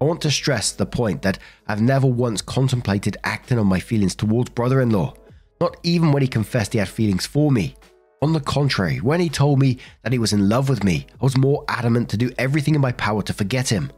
I 0.00 0.06
want 0.06 0.20
to 0.22 0.30
stress 0.32 0.72
the 0.72 0.86
point 0.86 1.22
that 1.22 1.38
I've 1.68 1.80
never 1.80 2.08
once 2.08 2.42
contemplated 2.42 3.16
acting 3.22 3.60
on 3.60 3.66
my 3.68 3.78
feelings 3.78 4.16
towards 4.16 4.50
brother 4.50 4.80
in 4.80 4.90
law, 4.90 5.14
not 5.60 5.76
even 5.84 6.10
when 6.10 6.22
he 6.22 6.28
confessed 6.28 6.72
he 6.72 6.80
had 6.80 6.88
feelings 6.88 7.26
for 7.26 7.52
me. 7.52 7.76
On 8.22 8.32
the 8.32 8.40
contrary, 8.40 8.98
when 8.98 9.20
he 9.20 9.28
told 9.28 9.60
me 9.60 9.78
that 10.02 10.12
he 10.12 10.18
was 10.18 10.32
in 10.32 10.48
love 10.48 10.68
with 10.68 10.82
me, 10.82 11.06
I 11.20 11.24
was 11.24 11.36
more 11.36 11.64
adamant 11.68 12.08
to 12.08 12.16
do 12.16 12.32
everything 12.38 12.74
in 12.74 12.80
my 12.80 12.90
power 12.90 13.22
to 13.22 13.32
forget 13.32 13.68
him. 13.68 13.92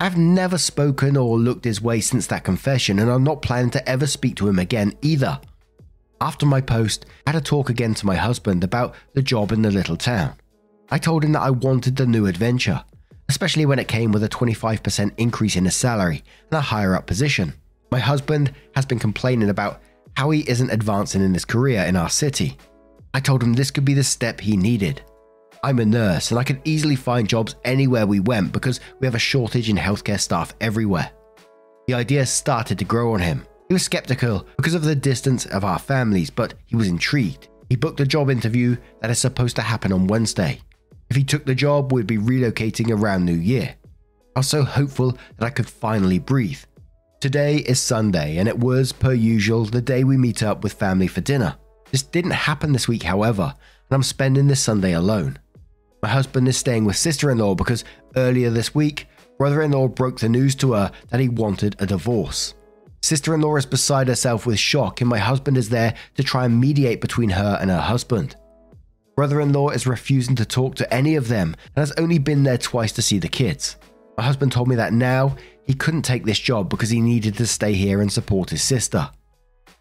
I've 0.00 0.16
never 0.16 0.58
spoken 0.58 1.16
or 1.16 1.38
looked 1.38 1.64
his 1.64 1.82
way 1.82 2.00
since 2.00 2.28
that 2.28 2.44
confession, 2.44 3.00
and 3.00 3.10
I'm 3.10 3.24
not 3.24 3.42
planning 3.42 3.70
to 3.70 3.88
ever 3.88 4.06
speak 4.06 4.36
to 4.36 4.48
him 4.48 4.58
again 4.60 4.94
either. 5.02 5.40
After 6.20 6.46
my 6.46 6.60
post, 6.60 7.06
I 7.26 7.30
had 7.32 7.42
a 7.42 7.44
talk 7.44 7.68
again 7.68 7.94
to 7.94 8.06
my 8.06 8.14
husband 8.14 8.62
about 8.62 8.94
the 9.14 9.22
job 9.22 9.50
in 9.50 9.62
the 9.62 9.70
little 9.70 9.96
town. 9.96 10.34
I 10.90 10.98
told 10.98 11.24
him 11.24 11.32
that 11.32 11.42
I 11.42 11.50
wanted 11.50 11.96
the 11.96 12.06
new 12.06 12.26
adventure, 12.26 12.84
especially 13.28 13.66
when 13.66 13.80
it 13.80 13.88
came 13.88 14.12
with 14.12 14.22
a 14.22 14.28
25% 14.28 15.12
increase 15.16 15.56
in 15.56 15.64
his 15.64 15.74
salary 15.74 16.22
and 16.50 16.58
a 16.58 16.62
higher 16.62 16.94
up 16.94 17.06
position. 17.06 17.54
My 17.90 17.98
husband 17.98 18.54
has 18.76 18.86
been 18.86 18.98
complaining 19.00 19.50
about 19.50 19.80
how 20.16 20.30
he 20.30 20.48
isn't 20.48 20.70
advancing 20.70 21.22
in 21.22 21.34
his 21.34 21.44
career 21.44 21.82
in 21.82 21.96
our 21.96 22.08
city. 22.08 22.56
I 23.14 23.20
told 23.20 23.42
him 23.42 23.54
this 23.54 23.72
could 23.72 23.84
be 23.84 23.94
the 23.94 24.04
step 24.04 24.40
he 24.40 24.56
needed. 24.56 25.02
I'm 25.62 25.78
a 25.78 25.84
nurse 25.84 26.30
and 26.30 26.38
I 26.38 26.44
could 26.44 26.60
easily 26.64 26.96
find 26.96 27.28
jobs 27.28 27.56
anywhere 27.64 28.06
we 28.06 28.20
went 28.20 28.52
because 28.52 28.80
we 29.00 29.06
have 29.06 29.14
a 29.14 29.18
shortage 29.18 29.68
in 29.68 29.76
healthcare 29.76 30.20
staff 30.20 30.54
everywhere. 30.60 31.10
The 31.86 31.94
idea 31.94 32.26
started 32.26 32.78
to 32.78 32.84
grow 32.84 33.14
on 33.14 33.20
him. 33.20 33.46
He 33.68 33.74
was 33.74 33.82
skeptical 33.82 34.46
because 34.56 34.74
of 34.74 34.82
the 34.82 34.94
distance 34.94 35.46
of 35.46 35.64
our 35.64 35.78
families, 35.78 36.30
but 36.30 36.54
he 36.66 36.76
was 36.76 36.88
intrigued. 36.88 37.48
He 37.68 37.76
booked 37.76 38.00
a 38.00 38.06
job 38.06 38.30
interview 38.30 38.76
that 39.00 39.10
is 39.10 39.18
supposed 39.18 39.56
to 39.56 39.62
happen 39.62 39.92
on 39.92 40.06
Wednesday. 40.06 40.60
If 41.10 41.16
he 41.16 41.24
took 41.24 41.44
the 41.44 41.54
job, 41.54 41.92
we'd 41.92 42.06
be 42.06 42.18
relocating 42.18 42.90
around 42.90 43.24
New 43.24 43.34
Year. 43.34 43.74
I 44.36 44.40
was 44.40 44.48
so 44.48 44.62
hopeful 44.62 45.12
that 45.36 45.46
I 45.46 45.50
could 45.50 45.68
finally 45.68 46.18
breathe. 46.18 46.60
Today 47.20 47.56
is 47.56 47.80
Sunday, 47.80 48.36
and 48.36 48.48
it 48.48 48.58
was, 48.58 48.92
per 48.92 49.12
usual, 49.12 49.64
the 49.64 49.82
day 49.82 50.04
we 50.04 50.16
meet 50.16 50.42
up 50.42 50.62
with 50.62 50.74
family 50.74 51.08
for 51.08 51.20
dinner. 51.20 51.56
This 51.90 52.02
didn't 52.02 52.30
happen 52.32 52.72
this 52.72 52.86
week, 52.86 53.02
however, 53.02 53.54
and 53.90 53.96
I'm 53.96 54.02
spending 54.02 54.46
this 54.46 54.60
Sunday 54.60 54.92
alone. 54.92 55.38
My 56.02 56.08
husband 56.08 56.46
is 56.48 56.56
staying 56.56 56.84
with 56.84 56.96
sister 56.96 57.30
in 57.30 57.38
law 57.38 57.54
because 57.54 57.84
earlier 58.16 58.50
this 58.50 58.74
week, 58.74 59.08
brother 59.36 59.62
in 59.62 59.72
law 59.72 59.88
broke 59.88 60.20
the 60.20 60.28
news 60.28 60.54
to 60.56 60.72
her 60.72 60.92
that 61.08 61.20
he 61.20 61.28
wanted 61.28 61.76
a 61.78 61.86
divorce. 61.86 62.54
Sister 63.02 63.34
in 63.34 63.40
law 63.40 63.56
is 63.56 63.66
beside 63.66 64.08
herself 64.08 64.46
with 64.46 64.58
shock, 64.58 65.00
and 65.00 65.10
my 65.10 65.18
husband 65.18 65.56
is 65.56 65.68
there 65.68 65.94
to 66.16 66.22
try 66.22 66.44
and 66.44 66.60
mediate 66.60 67.00
between 67.00 67.30
her 67.30 67.58
and 67.60 67.70
her 67.70 67.80
husband. 67.80 68.36
Brother 69.16 69.40
in 69.40 69.52
law 69.52 69.70
is 69.70 69.86
refusing 69.86 70.36
to 70.36 70.44
talk 70.44 70.76
to 70.76 70.94
any 70.94 71.16
of 71.16 71.28
them 71.28 71.56
and 71.74 71.82
has 71.82 71.92
only 71.92 72.18
been 72.18 72.44
there 72.44 72.58
twice 72.58 72.92
to 72.92 73.02
see 73.02 73.18
the 73.18 73.28
kids. 73.28 73.76
My 74.16 74.24
husband 74.24 74.52
told 74.52 74.68
me 74.68 74.76
that 74.76 74.92
now 74.92 75.36
he 75.64 75.74
couldn't 75.74 76.02
take 76.02 76.24
this 76.24 76.38
job 76.38 76.68
because 76.68 76.90
he 76.90 77.00
needed 77.00 77.36
to 77.36 77.46
stay 77.46 77.72
here 77.72 78.00
and 78.00 78.12
support 78.12 78.50
his 78.50 78.62
sister. 78.62 79.10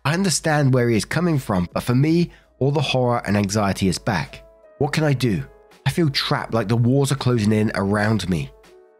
I 0.05 0.13
understand 0.13 0.73
where 0.73 0.89
he 0.89 0.97
is 0.97 1.05
coming 1.05 1.37
from, 1.37 1.67
but 1.73 1.83
for 1.83 1.95
me, 1.95 2.31
all 2.59 2.71
the 2.71 2.81
horror 2.81 3.21
and 3.27 3.37
anxiety 3.37 3.87
is 3.87 3.99
back. 3.99 4.43
What 4.79 4.93
can 4.93 5.03
I 5.03 5.13
do? 5.13 5.43
I 5.87 5.89
feel 5.89 6.09
trapped 6.09 6.53
like 6.53 6.67
the 6.67 6.75
walls 6.75 7.11
are 7.11 7.15
closing 7.15 7.53
in 7.53 7.71
around 7.73 8.29
me. 8.29 8.51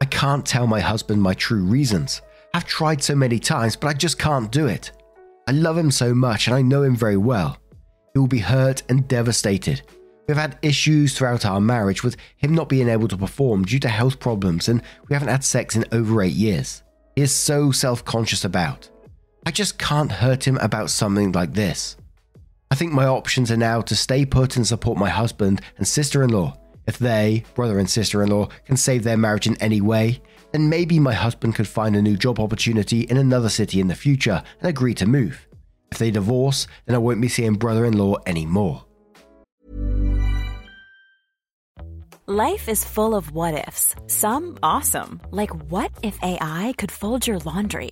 I 0.01 0.05
can't 0.05 0.45
tell 0.45 0.65
my 0.65 0.79
husband 0.79 1.21
my 1.21 1.33
true 1.35 1.63
reasons. 1.63 2.21
I've 2.53 2.65
tried 2.65 3.03
so 3.03 3.13
many 3.13 3.37
times, 3.37 3.75
but 3.75 3.89
I 3.89 3.93
just 3.93 4.17
can't 4.17 4.49
do 4.51 4.65
it. 4.67 4.91
I 5.47 5.51
love 5.51 5.77
him 5.77 5.91
so 5.91 6.15
much 6.15 6.47
and 6.47 6.55
I 6.55 6.61
know 6.61 6.83
him 6.83 6.95
very 6.95 7.17
well. 7.17 7.57
He 8.13 8.19
will 8.19 8.27
be 8.27 8.39
hurt 8.39 8.81
and 8.89 9.07
devastated 9.07 9.83
We've 10.27 10.35
had 10.35 10.59
issues 10.61 11.17
throughout 11.17 11.45
our 11.45 11.61
marriage 11.61 12.03
with 12.03 12.17
him 12.35 12.53
not 12.53 12.67
being 12.67 12.89
able 12.89 13.07
to 13.07 13.17
perform 13.17 13.63
due 13.63 13.79
to 13.79 13.87
health 13.87 14.19
problems, 14.19 14.67
and 14.67 14.81
we 15.07 15.13
haven't 15.13 15.29
had 15.29 15.43
sex 15.43 15.75
in 15.75 15.85
over 15.93 16.21
eight 16.21 16.33
years. 16.33 16.83
He 17.15 17.21
is 17.21 17.33
so 17.33 17.71
self 17.71 18.03
conscious 18.03 18.43
about. 18.43 18.89
I 19.45 19.51
just 19.51 19.79
can't 19.79 20.11
hurt 20.11 20.45
him 20.45 20.57
about 20.57 20.89
something 20.89 21.31
like 21.31 21.53
this. 21.53 21.95
I 22.69 22.75
think 22.75 22.91
my 22.91 23.05
options 23.05 23.49
are 23.51 23.57
now 23.57 23.79
to 23.81 23.95
stay 23.95 24.25
put 24.25 24.57
and 24.57 24.67
support 24.67 24.97
my 24.97 25.09
husband 25.09 25.61
and 25.77 25.87
sister 25.87 26.23
in 26.23 26.31
law. 26.31 26.57
If 26.87 26.97
they, 26.97 27.43
brother 27.53 27.79
and 27.79 27.89
sister 27.89 28.23
in 28.23 28.29
law, 28.29 28.47
can 28.65 28.77
save 28.77 29.03
their 29.03 29.17
marriage 29.17 29.45
in 29.45 29.61
any 29.61 29.81
way, 29.81 30.21
then 30.53 30.69
maybe 30.69 30.99
my 30.99 31.13
husband 31.13 31.55
could 31.55 31.67
find 31.67 31.95
a 31.95 32.01
new 32.01 32.15
job 32.15 32.39
opportunity 32.39 33.01
in 33.01 33.17
another 33.17 33.49
city 33.49 33.81
in 33.81 33.89
the 33.89 33.95
future 33.95 34.41
and 34.59 34.69
agree 34.69 34.93
to 34.95 35.05
move. 35.05 35.47
If 35.91 35.97
they 35.97 36.11
divorce, 36.11 36.67
then 36.85 36.95
I 36.95 36.99
won't 36.99 37.21
be 37.21 37.27
seeing 37.27 37.55
brother 37.55 37.85
in 37.85 37.97
law 37.97 38.15
anymore. 38.25 38.85
Life 42.25 42.67
is 42.67 42.83
full 42.83 43.15
of 43.15 43.31
what 43.31 43.67
ifs. 43.67 43.95
Some 44.07 44.57
awesome, 44.61 45.21
like 45.31 45.51
what 45.71 45.91
if 46.03 46.21
AI 46.21 46.73
could 46.77 46.91
fold 46.91 47.25
your 47.25 47.39
laundry? 47.39 47.91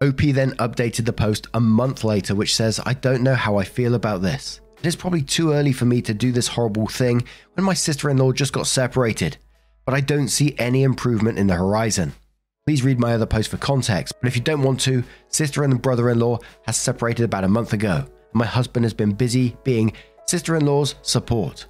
OP 0.00 0.18
then 0.18 0.52
updated 0.58 1.06
the 1.06 1.12
post 1.12 1.48
a 1.54 1.60
month 1.60 2.04
later, 2.04 2.36
which 2.36 2.54
says, 2.54 2.78
I 2.86 2.94
don't 2.94 3.24
know 3.24 3.34
how 3.34 3.56
I 3.56 3.64
feel 3.64 3.96
about 3.96 4.22
this. 4.22 4.60
It 4.78 4.86
is 4.86 4.94
probably 4.94 5.22
too 5.22 5.52
early 5.52 5.72
for 5.72 5.86
me 5.86 6.00
to 6.02 6.14
do 6.14 6.30
this 6.30 6.46
horrible 6.46 6.86
thing 6.86 7.24
when 7.54 7.64
my 7.64 7.74
sister 7.74 8.08
in 8.08 8.16
law 8.16 8.30
just 8.30 8.52
got 8.52 8.68
separated, 8.68 9.38
but 9.84 9.94
I 9.94 10.00
don't 10.00 10.28
see 10.28 10.54
any 10.56 10.84
improvement 10.84 11.36
in 11.36 11.48
the 11.48 11.56
horizon. 11.56 12.12
Please 12.64 12.84
read 12.84 13.00
my 13.00 13.14
other 13.14 13.26
post 13.26 13.50
for 13.50 13.56
context, 13.56 14.14
but 14.20 14.28
if 14.28 14.36
you 14.36 14.42
don't 14.42 14.62
want 14.62 14.78
to, 14.82 15.02
sister 15.30 15.64
and 15.64 15.82
brother 15.82 16.10
in 16.10 16.20
law 16.20 16.38
has 16.64 16.76
separated 16.76 17.24
about 17.24 17.42
a 17.42 17.48
month 17.48 17.72
ago. 17.72 18.04
My 18.34 18.46
husband 18.46 18.84
has 18.84 18.94
been 18.94 19.14
busy 19.14 19.56
being 19.64 19.92
sister 20.26 20.54
in 20.54 20.64
law's 20.64 20.94
support. 21.02 21.66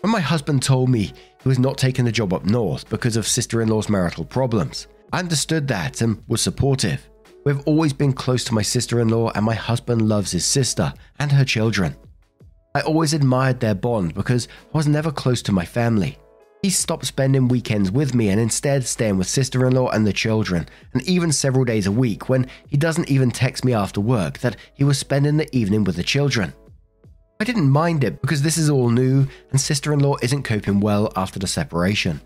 When 0.00 0.12
my 0.12 0.20
husband 0.20 0.62
told 0.62 0.90
me 0.90 1.12
he 1.42 1.48
was 1.48 1.58
not 1.58 1.76
taking 1.76 2.04
the 2.04 2.12
job 2.12 2.32
up 2.32 2.44
north 2.44 2.88
because 2.88 3.16
of 3.16 3.26
sister 3.26 3.62
in 3.62 3.68
law's 3.68 3.88
marital 3.88 4.24
problems, 4.24 4.86
I 5.12 5.18
understood 5.18 5.66
that 5.68 6.02
and 6.02 6.22
was 6.28 6.40
supportive. 6.40 7.08
We've 7.48 7.66
always 7.66 7.94
been 7.94 8.12
close 8.12 8.44
to 8.44 8.54
my 8.54 8.60
sister 8.60 9.00
in 9.00 9.08
law, 9.08 9.30
and 9.30 9.42
my 9.42 9.54
husband 9.54 10.06
loves 10.06 10.32
his 10.32 10.44
sister 10.44 10.92
and 11.18 11.32
her 11.32 11.46
children. 11.46 11.96
I 12.74 12.82
always 12.82 13.14
admired 13.14 13.58
their 13.58 13.74
bond 13.74 14.12
because 14.12 14.48
I 14.74 14.76
was 14.76 14.86
never 14.86 15.10
close 15.10 15.40
to 15.44 15.52
my 15.52 15.64
family. 15.64 16.18
He 16.60 16.68
stopped 16.68 17.06
spending 17.06 17.48
weekends 17.48 17.90
with 17.90 18.14
me 18.14 18.28
and 18.28 18.38
instead 18.38 18.84
staying 18.84 19.16
with 19.16 19.28
sister 19.28 19.66
in 19.66 19.72
law 19.72 19.88
and 19.88 20.06
the 20.06 20.12
children, 20.12 20.68
and 20.92 21.02
even 21.04 21.32
several 21.32 21.64
days 21.64 21.86
a 21.86 21.90
week 21.90 22.28
when 22.28 22.46
he 22.68 22.76
doesn't 22.76 23.10
even 23.10 23.30
text 23.30 23.64
me 23.64 23.72
after 23.72 24.02
work 24.02 24.40
that 24.40 24.56
he 24.74 24.84
was 24.84 24.98
spending 24.98 25.38
the 25.38 25.56
evening 25.56 25.84
with 25.84 25.96
the 25.96 26.02
children. 26.02 26.52
I 27.40 27.44
didn't 27.44 27.70
mind 27.70 28.04
it 28.04 28.20
because 28.20 28.42
this 28.42 28.58
is 28.58 28.68
all 28.68 28.90
new 28.90 29.26
and 29.52 29.58
sister 29.58 29.94
in 29.94 30.00
law 30.00 30.16
isn't 30.20 30.42
coping 30.42 30.80
well 30.80 31.10
after 31.16 31.38
the 31.38 31.46
separation. 31.46 32.20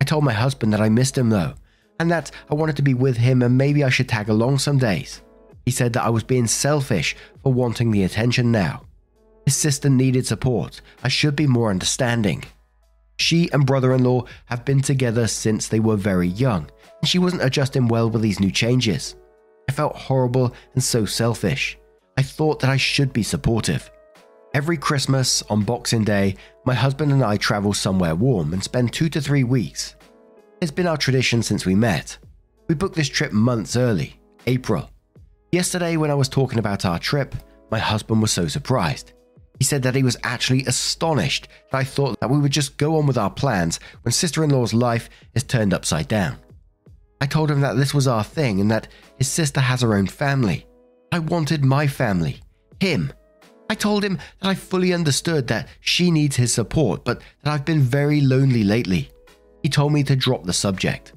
I 0.00 0.04
told 0.04 0.22
my 0.22 0.32
husband 0.32 0.72
that 0.72 0.80
I 0.80 0.88
missed 0.88 1.18
him 1.18 1.30
though, 1.30 1.54
and 2.02 2.10
that 2.10 2.32
I 2.50 2.54
wanted 2.54 2.74
to 2.76 2.82
be 2.82 2.94
with 2.94 3.16
him 3.16 3.42
and 3.42 3.56
maybe 3.56 3.84
I 3.84 3.88
should 3.88 4.08
tag 4.08 4.28
along 4.28 4.58
some 4.58 4.76
days. 4.76 5.22
He 5.64 5.70
said 5.70 5.92
that 5.92 6.02
I 6.02 6.10
was 6.10 6.24
being 6.24 6.48
selfish 6.48 7.14
for 7.44 7.52
wanting 7.52 7.92
the 7.92 8.02
attention 8.02 8.50
now. 8.50 8.82
His 9.46 9.56
sister 9.56 9.88
needed 9.88 10.26
support. 10.26 10.80
I 11.04 11.08
should 11.08 11.36
be 11.36 11.46
more 11.46 11.70
understanding. 11.70 12.42
She 13.18 13.48
and 13.52 13.64
brother 13.64 13.92
in 13.92 14.02
law 14.02 14.24
have 14.46 14.64
been 14.64 14.82
together 14.82 15.28
since 15.28 15.68
they 15.68 15.78
were 15.78 15.94
very 15.96 16.26
young, 16.26 16.68
and 17.00 17.08
she 17.08 17.20
wasn't 17.20 17.44
adjusting 17.44 17.86
well 17.86 18.10
with 18.10 18.22
these 18.22 18.40
new 18.40 18.50
changes. 18.50 19.14
I 19.68 19.72
felt 19.72 19.94
horrible 19.94 20.52
and 20.74 20.82
so 20.82 21.04
selfish. 21.04 21.78
I 22.16 22.22
thought 22.22 22.58
that 22.60 22.70
I 22.70 22.76
should 22.76 23.12
be 23.12 23.22
supportive. 23.22 23.88
Every 24.54 24.76
Christmas, 24.76 25.42
on 25.48 25.62
Boxing 25.62 26.02
Day, 26.02 26.34
my 26.66 26.74
husband 26.74 27.12
and 27.12 27.22
I 27.22 27.36
travel 27.36 27.72
somewhere 27.72 28.16
warm 28.16 28.52
and 28.52 28.62
spend 28.62 28.92
two 28.92 29.08
to 29.10 29.20
three 29.20 29.44
weeks. 29.44 29.94
It's 30.62 30.70
been 30.70 30.86
our 30.86 30.96
tradition 30.96 31.42
since 31.42 31.66
we 31.66 31.74
met. 31.74 32.16
We 32.68 32.76
booked 32.76 32.94
this 32.94 33.08
trip 33.08 33.32
months 33.32 33.74
early, 33.74 34.20
April. 34.46 34.88
Yesterday, 35.50 35.96
when 35.96 36.12
I 36.12 36.14
was 36.14 36.28
talking 36.28 36.60
about 36.60 36.84
our 36.84 37.00
trip, 37.00 37.34
my 37.72 37.80
husband 37.80 38.22
was 38.22 38.30
so 38.30 38.46
surprised. 38.46 39.12
He 39.58 39.64
said 39.64 39.82
that 39.82 39.96
he 39.96 40.04
was 40.04 40.16
actually 40.22 40.64
astonished 40.66 41.48
that 41.72 41.78
I 41.78 41.82
thought 41.82 42.20
that 42.20 42.30
we 42.30 42.38
would 42.38 42.52
just 42.52 42.76
go 42.76 42.96
on 42.96 43.08
with 43.08 43.18
our 43.18 43.28
plans 43.28 43.80
when 44.02 44.12
sister 44.12 44.44
in 44.44 44.50
law's 44.50 44.72
life 44.72 45.10
is 45.34 45.42
turned 45.42 45.74
upside 45.74 46.06
down. 46.06 46.36
I 47.20 47.26
told 47.26 47.50
him 47.50 47.62
that 47.62 47.76
this 47.76 47.92
was 47.92 48.06
our 48.06 48.22
thing 48.22 48.60
and 48.60 48.70
that 48.70 48.86
his 49.18 49.26
sister 49.26 49.58
has 49.58 49.80
her 49.80 49.96
own 49.96 50.06
family. 50.06 50.64
I 51.10 51.18
wanted 51.18 51.64
my 51.64 51.88
family, 51.88 52.40
him, 52.78 53.12
I 53.68 53.74
told 53.74 54.04
him 54.04 54.18
that 54.40 54.48
I 54.48 54.54
fully 54.54 54.92
understood 54.92 55.48
that 55.48 55.66
she 55.80 56.10
needs 56.10 56.36
his 56.36 56.52
support, 56.52 57.04
but 57.04 57.22
that 57.42 57.52
I've 57.52 57.64
been 57.64 57.80
very 57.80 58.20
lonely 58.20 58.64
lately. 58.64 59.11
He 59.62 59.68
told 59.68 59.92
me 59.92 60.02
to 60.04 60.16
drop 60.16 60.44
the 60.44 60.52
subject. 60.52 61.12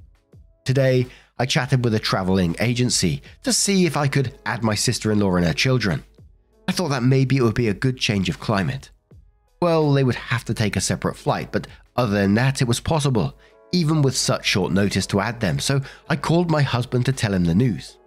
Today, 0.63 1.07
I 1.37 1.45
chatted 1.45 1.83
with 1.83 1.95
a 1.95 1.99
traveling 1.99 2.55
agency 2.59 3.21
to 3.43 3.51
see 3.51 3.85
if 3.85 3.97
I 3.97 4.07
could 4.07 4.37
add 4.45 4.63
my 4.63 4.75
sister 4.75 5.11
in 5.11 5.19
law 5.19 5.35
and 5.35 5.45
her 5.45 5.53
children. 5.53 6.03
I 6.67 6.71
thought 6.71 6.89
that 6.89 7.03
maybe 7.03 7.37
it 7.37 7.43
would 7.43 7.55
be 7.55 7.67
a 7.67 7.73
good 7.73 7.97
change 7.97 8.29
of 8.29 8.39
climate. 8.39 8.89
Well, 9.61 9.93
they 9.93 10.03
would 10.03 10.15
have 10.15 10.45
to 10.45 10.53
take 10.53 10.75
a 10.75 10.81
separate 10.81 11.15
flight, 11.15 11.51
but 11.51 11.67
other 11.95 12.13
than 12.13 12.33
that, 12.35 12.61
it 12.61 12.67
was 12.67 12.79
possible, 12.79 13.37
even 13.71 14.01
with 14.01 14.15
such 14.15 14.45
short 14.45 14.71
notice 14.71 15.07
to 15.07 15.19
add 15.19 15.39
them, 15.39 15.59
so 15.59 15.81
I 16.09 16.15
called 16.15 16.49
my 16.49 16.61
husband 16.61 17.05
to 17.05 17.13
tell 17.13 17.33
him 17.33 17.45
the 17.45 17.55
news. 17.55 17.97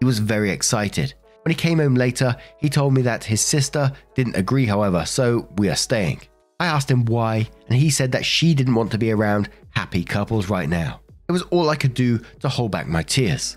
He 0.00 0.06
was 0.06 0.18
very 0.18 0.50
excited 0.50 1.14
when 1.44 1.50
he 1.50 1.56
came 1.56 1.78
home 1.78 1.94
later, 1.94 2.34
he 2.56 2.70
told 2.70 2.94
me 2.94 3.02
that 3.02 3.22
his 3.22 3.42
sister 3.42 3.92
didn't 4.14 4.36
agree, 4.36 4.64
however, 4.64 5.04
so 5.04 5.46
we 5.58 5.68
are 5.68 5.76
staying. 5.76 6.22
I 6.60 6.66
asked 6.66 6.90
him 6.90 7.04
why, 7.04 7.48
and 7.68 7.78
he 7.78 7.90
said 7.90 8.12
that 8.12 8.24
she 8.24 8.54
didn't 8.54 8.74
want 8.74 8.92
to 8.92 8.98
be 8.98 9.10
around 9.10 9.48
happy 9.70 10.04
couples 10.04 10.48
right 10.48 10.68
now. 10.68 11.00
It 11.28 11.32
was 11.32 11.42
all 11.42 11.70
I 11.70 11.76
could 11.76 11.94
do 11.94 12.20
to 12.40 12.48
hold 12.48 12.70
back 12.70 12.86
my 12.86 13.02
tears. 13.02 13.56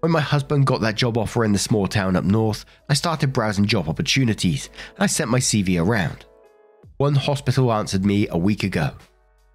When 0.00 0.12
my 0.12 0.20
husband 0.20 0.66
got 0.66 0.82
that 0.82 0.96
job 0.96 1.16
offer 1.16 1.44
in 1.44 1.52
the 1.52 1.58
small 1.58 1.86
town 1.86 2.14
up 2.14 2.24
north, 2.24 2.66
I 2.90 2.94
started 2.94 3.32
browsing 3.32 3.64
job 3.64 3.88
opportunities 3.88 4.68
and 4.96 5.04
I 5.04 5.06
sent 5.06 5.30
my 5.30 5.38
CV 5.38 5.82
around. 5.82 6.26
One 6.98 7.14
hospital 7.14 7.72
answered 7.72 8.04
me 8.04 8.28
a 8.28 8.36
week 8.36 8.64
ago. 8.64 8.90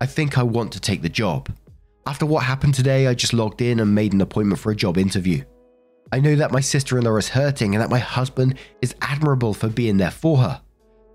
I 0.02 0.08
think 0.08 0.38
I 0.38 0.44
want 0.44 0.72
to 0.74 0.80
take 0.80 1.04
the 1.04 1.10
job. 1.10 1.50
After 2.08 2.26
what 2.26 2.44
happened 2.44 2.74
today, 2.74 3.06
I 3.06 3.14
just 3.14 3.34
logged 3.34 3.62
in 3.62 3.80
and 3.80 3.94
made 3.94 4.14
an 4.14 4.22
appointment 4.22 4.60
for 4.60 4.72
a 4.72 4.76
job 4.76 4.98
interview. 4.98 5.44
I 6.12 6.20
know 6.20 6.36
that 6.38 6.52
my 6.52 6.62
sister 6.62 6.98
in 6.98 7.04
law 7.06 7.18
is 7.18 7.30
hurting 7.30 7.76
and 7.76 7.82
that 7.84 7.92
my 7.92 8.00
husband 8.00 8.56
is 8.82 8.96
admirable 9.02 9.54
for 9.54 9.70
being 9.70 9.98
there 9.98 10.10
for 10.10 10.38
her. 10.38 10.62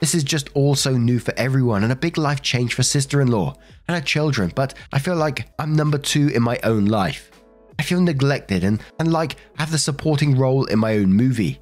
This 0.01 0.15
is 0.15 0.25
just 0.25 0.51
all 0.55 0.75
so 0.75 0.97
new 0.97 1.19
for 1.19 1.33
everyone 1.37 1.83
and 1.83 1.93
a 1.93 1.97
big 1.97 2.19
life 2.19 2.43
change 2.43 2.75
for 2.75 2.83
sister 2.83 3.21
in 3.21 3.29
law 3.29 3.55
and 3.89 3.97
her 3.97 4.03
children, 4.03 4.53
but 4.55 4.75
I 4.93 4.99
feel 4.99 5.17
like 5.17 5.49
I'm 5.59 5.75
number 5.75 5.99
two 5.99 6.29
in 6.29 6.43
my 6.43 6.59
own 6.63 6.87
life. 6.87 7.31
I 7.79 7.83
feel 7.83 8.01
neglected 8.01 8.65
and, 8.65 8.81
and 8.99 9.13
like 9.13 9.37
I 9.59 9.63
have 9.63 9.71
the 9.71 9.79
supporting 9.79 10.37
role 10.37 10.65
in 10.67 10.79
my 10.79 10.97
own 10.97 11.13
movie. 11.13 11.61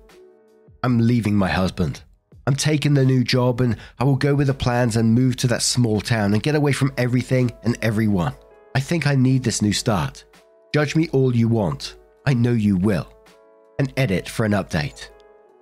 I'm 0.82 0.98
leaving 0.98 1.36
my 1.36 1.48
husband. 1.48 2.02
I'm 2.46 2.56
taking 2.56 2.94
the 2.94 3.04
new 3.04 3.22
job 3.22 3.60
and 3.60 3.76
I 3.98 4.04
will 4.04 4.16
go 4.16 4.34
with 4.34 4.48
the 4.48 4.54
plans 4.54 4.96
and 4.96 5.14
move 5.14 5.36
to 5.36 5.46
that 5.48 5.62
small 5.62 6.00
town 6.00 6.32
and 6.32 6.42
get 6.42 6.56
away 6.56 6.72
from 6.72 6.92
everything 6.98 7.52
and 7.62 7.78
everyone. 7.82 8.34
I 8.74 8.80
think 8.80 9.06
I 9.06 9.14
need 9.14 9.44
this 9.44 9.62
new 9.62 9.72
start. 9.72 10.24
Judge 10.74 10.96
me 10.96 11.08
all 11.12 11.36
you 11.36 11.48
want. 11.48 11.96
I 12.26 12.34
know 12.34 12.52
you 12.52 12.76
will. 12.76 13.12
An 13.78 13.92
edit 13.96 14.28
for 14.28 14.44
an 14.44 14.52
update. 14.52 15.08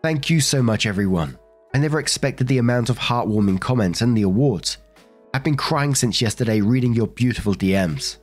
Thank 0.02 0.30
you 0.30 0.40
so 0.40 0.62
much, 0.62 0.86
everyone. 0.86 1.38
I 1.72 1.78
never 1.78 2.00
expected 2.00 2.48
the 2.48 2.58
amount 2.58 2.90
of 2.90 2.98
heartwarming 2.98 3.60
comments 3.60 4.00
and 4.00 4.16
the 4.16 4.22
awards. 4.22 4.78
I've 5.32 5.44
been 5.44 5.56
crying 5.56 5.94
since 5.94 6.20
yesterday 6.20 6.60
reading 6.60 6.94
your 6.94 7.06
beautiful 7.06 7.54
DMs. 7.54 8.16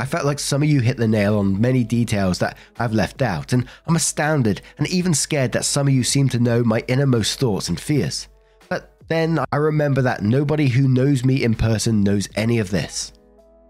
I 0.00 0.04
felt 0.04 0.24
like 0.24 0.40
some 0.40 0.62
of 0.62 0.68
you 0.68 0.80
hit 0.80 0.96
the 0.96 1.06
nail 1.06 1.38
on 1.38 1.60
many 1.60 1.84
details 1.84 2.38
that 2.40 2.56
I've 2.78 2.92
left 2.92 3.22
out, 3.22 3.52
and 3.52 3.66
I'm 3.86 3.96
astounded 3.96 4.62
and 4.78 4.88
even 4.88 5.14
scared 5.14 5.52
that 5.52 5.64
some 5.64 5.86
of 5.86 5.94
you 5.94 6.02
seem 6.02 6.28
to 6.30 6.40
know 6.40 6.64
my 6.64 6.84
innermost 6.88 7.38
thoughts 7.38 7.68
and 7.68 7.78
fears. 7.78 8.28
But 8.68 8.96
then 9.08 9.38
I 9.52 9.56
remember 9.56 10.02
that 10.02 10.22
nobody 10.22 10.68
who 10.68 10.88
knows 10.88 11.24
me 11.24 11.44
in 11.44 11.54
person 11.54 12.02
knows 12.02 12.28
any 12.34 12.58
of 12.58 12.70
this. 12.70 13.12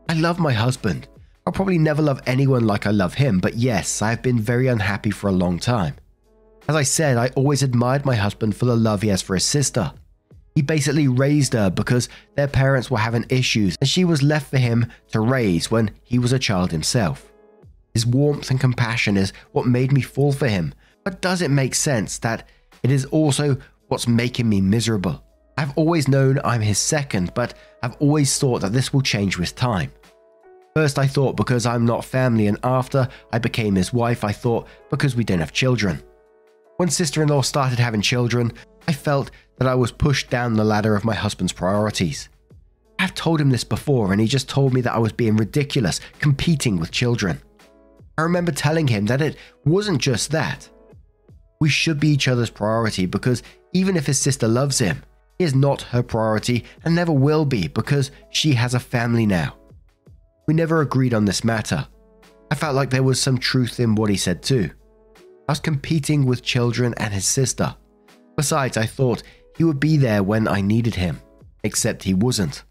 I 0.08 0.14
love 0.14 0.38
my 0.38 0.52
husband. 0.52 1.06
I'll 1.46 1.52
probably 1.52 1.78
never 1.78 2.02
love 2.02 2.22
anyone 2.26 2.66
like 2.66 2.86
I 2.86 2.90
love 2.90 3.14
him, 3.14 3.40
but 3.40 3.56
yes, 3.56 4.00
I've 4.02 4.22
been 4.22 4.38
very 4.38 4.68
unhappy 4.68 5.10
for 5.10 5.28
a 5.28 5.32
long 5.32 5.58
time. 5.58 5.96
As 6.68 6.76
I 6.76 6.82
said, 6.82 7.16
I 7.16 7.28
always 7.28 7.62
admired 7.62 8.04
my 8.04 8.14
husband 8.14 8.54
for 8.54 8.66
the 8.66 8.76
love 8.76 9.00
he 9.00 9.08
has 9.08 9.22
for 9.22 9.34
his 9.34 9.44
sister. 9.44 9.90
He 10.54 10.60
basically 10.60 11.08
raised 11.08 11.54
her 11.54 11.70
because 11.70 12.10
their 12.34 12.48
parents 12.48 12.90
were 12.90 12.98
having 12.98 13.24
issues 13.30 13.76
and 13.80 13.88
she 13.88 14.04
was 14.04 14.22
left 14.22 14.50
for 14.50 14.58
him 14.58 14.86
to 15.12 15.20
raise 15.20 15.70
when 15.70 15.92
he 16.02 16.18
was 16.18 16.32
a 16.32 16.38
child 16.38 16.70
himself. 16.70 17.32
His 17.94 18.04
warmth 18.04 18.50
and 18.50 18.60
compassion 18.60 19.16
is 19.16 19.32
what 19.52 19.66
made 19.66 19.92
me 19.92 20.02
fall 20.02 20.32
for 20.32 20.46
him, 20.46 20.74
but 21.04 21.22
does 21.22 21.40
it 21.40 21.50
make 21.50 21.74
sense 21.74 22.18
that 22.18 22.46
it 22.82 22.90
is 22.90 23.06
also 23.06 23.56
what's 23.86 24.06
making 24.06 24.48
me 24.48 24.60
miserable? 24.60 25.24
I've 25.56 25.76
always 25.76 26.06
known 26.06 26.38
I'm 26.44 26.60
his 26.60 26.78
second, 26.78 27.32
but 27.34 27.54
I've 27.82 27.96
always 27.98 28.38
thought 28.38 28.60
that 28.60 28.72
this 28.72 28.92
will 28.92 29.00
change 29.00 29.38
with 29.38 29.54
time. 29.54 29.90
First, 30.76 30.98
I 30.98 31.06
thought 31.06 31.34
because 31.34 31.66
I'm 31.66 31.86
not 31.86 32.04
family, 32.04 32.46
and 32.46 32.58
after 32.62 33.08
I 33.32 33.38
became 33.38 33.74
his 33.74 33.92
wife, 33.92 34.22
I 34.22 34.32
thought 34.32 34.68
because 34.90 35.16
we 35.16 35.24
don't 35.24 35.40
have 35.40 35.52
children. 35.52 36.02
When 36.78 36.90
sister 36.90 37.24
in 37.24 37.28
law 37.28 37.42
started 37.42 37.80
having 37.80 38.02
children, 38.02 38.52
I 38.86 38.92
felt 38.92 39.32
that 39.58 39.66
I 39.66 39.74
was 39.74 39.90
pushed 39.90 40.30
down 40.30 40.54
the 40.54 40.62
ladder 40.62 40.94
of 40.94 41.04
my 41.04 41.12
husband's 41.12 41.52
priorities. 41.52 42.28
I've 43.00 43.16
told 43.16 43.40
him 43.40 43.50
this 43.50 43.64
before, 43.64 44.12
and 44.12 44.20
he 44.20 44.28
just 44.28 44.48
told 44.48 44.72
me 44.72 44.80
that 44.82 44.94
I 44.94 44.98
was 44.98 45.10
being 45.10 45.36
ridiculous, 45.36 46.00
competing 46.20 46.78
with 46.78 46.92
children. 46.92 47.42
I 48.16 48.22
remember 48.22 48.52
telling 48.52 48.86
him 48.86 49.06
that 49.06 49.20
it 49.20 49.36
wasn't 49.64 50.00
just 50.00 50.30
that. 50.30 50.68
We 51.60 51.68
should 51.68 51.98
be 51.98 52.10
each 52.10 52.28
other's 52.28 52.48
priority 52.48 53.06
because 53.06 53.42
even 53.72 53.96
if 53.96 54.06
his 54.06 54.20
sister 54.20 54.46
loves 54.46 54.78
him, 54.78 55.02
he 55.36 55.44
is 55.46 55.56
not 55.56 55.82
her 55.82 56.04
priority 56.04 56.64
and 56.84 56.94
never 56.94 57.10
will 57.10 57.44
be 57.44 57.66
because 57.66 58.12
she 58.30 58.52
has 58.52 58.74
a 58.74 58.80
family 58.80 59.26
now. 59.26 59.56
We 60.46 60.54
never 60.54 60.80
agreed 60.80 61.12
on 61.12 61.24
this 61.24 61.42
matter. 61.42 61.88
I 62.52 62.54
felt 62.54 62.76
like 62.76 62.90
there 62.90 63.02
was 63.02 63.20
some 63.20 63.38
truth 63.38 63.80
in 63.80 63.96
what 63.96 64.10
he 64.10 64.16
said 64.16 64.44
too. 64.44 64.70
I 65.48 65.52
was 65.52 65.60
competing 65.60 66.26
with 66.26 66.42
children 66.42 66.92
and 66.98 67.14
his 67.14 67.24
sister. 67.24 67.74
Besides, 68.36 68.76
I 68.76 68.84
thought 68.84 69.22
he 69.56 69.64
would 69.64 69.80
be 69.80 69.96
there 69.96 70.22
when 70.22 70.46
I 70.46 70.60
needed 70.60 70.94
him, 70.94 71.22
except 71.64 72.02
he 72.02 72.12
wasn't. 72.12 72.64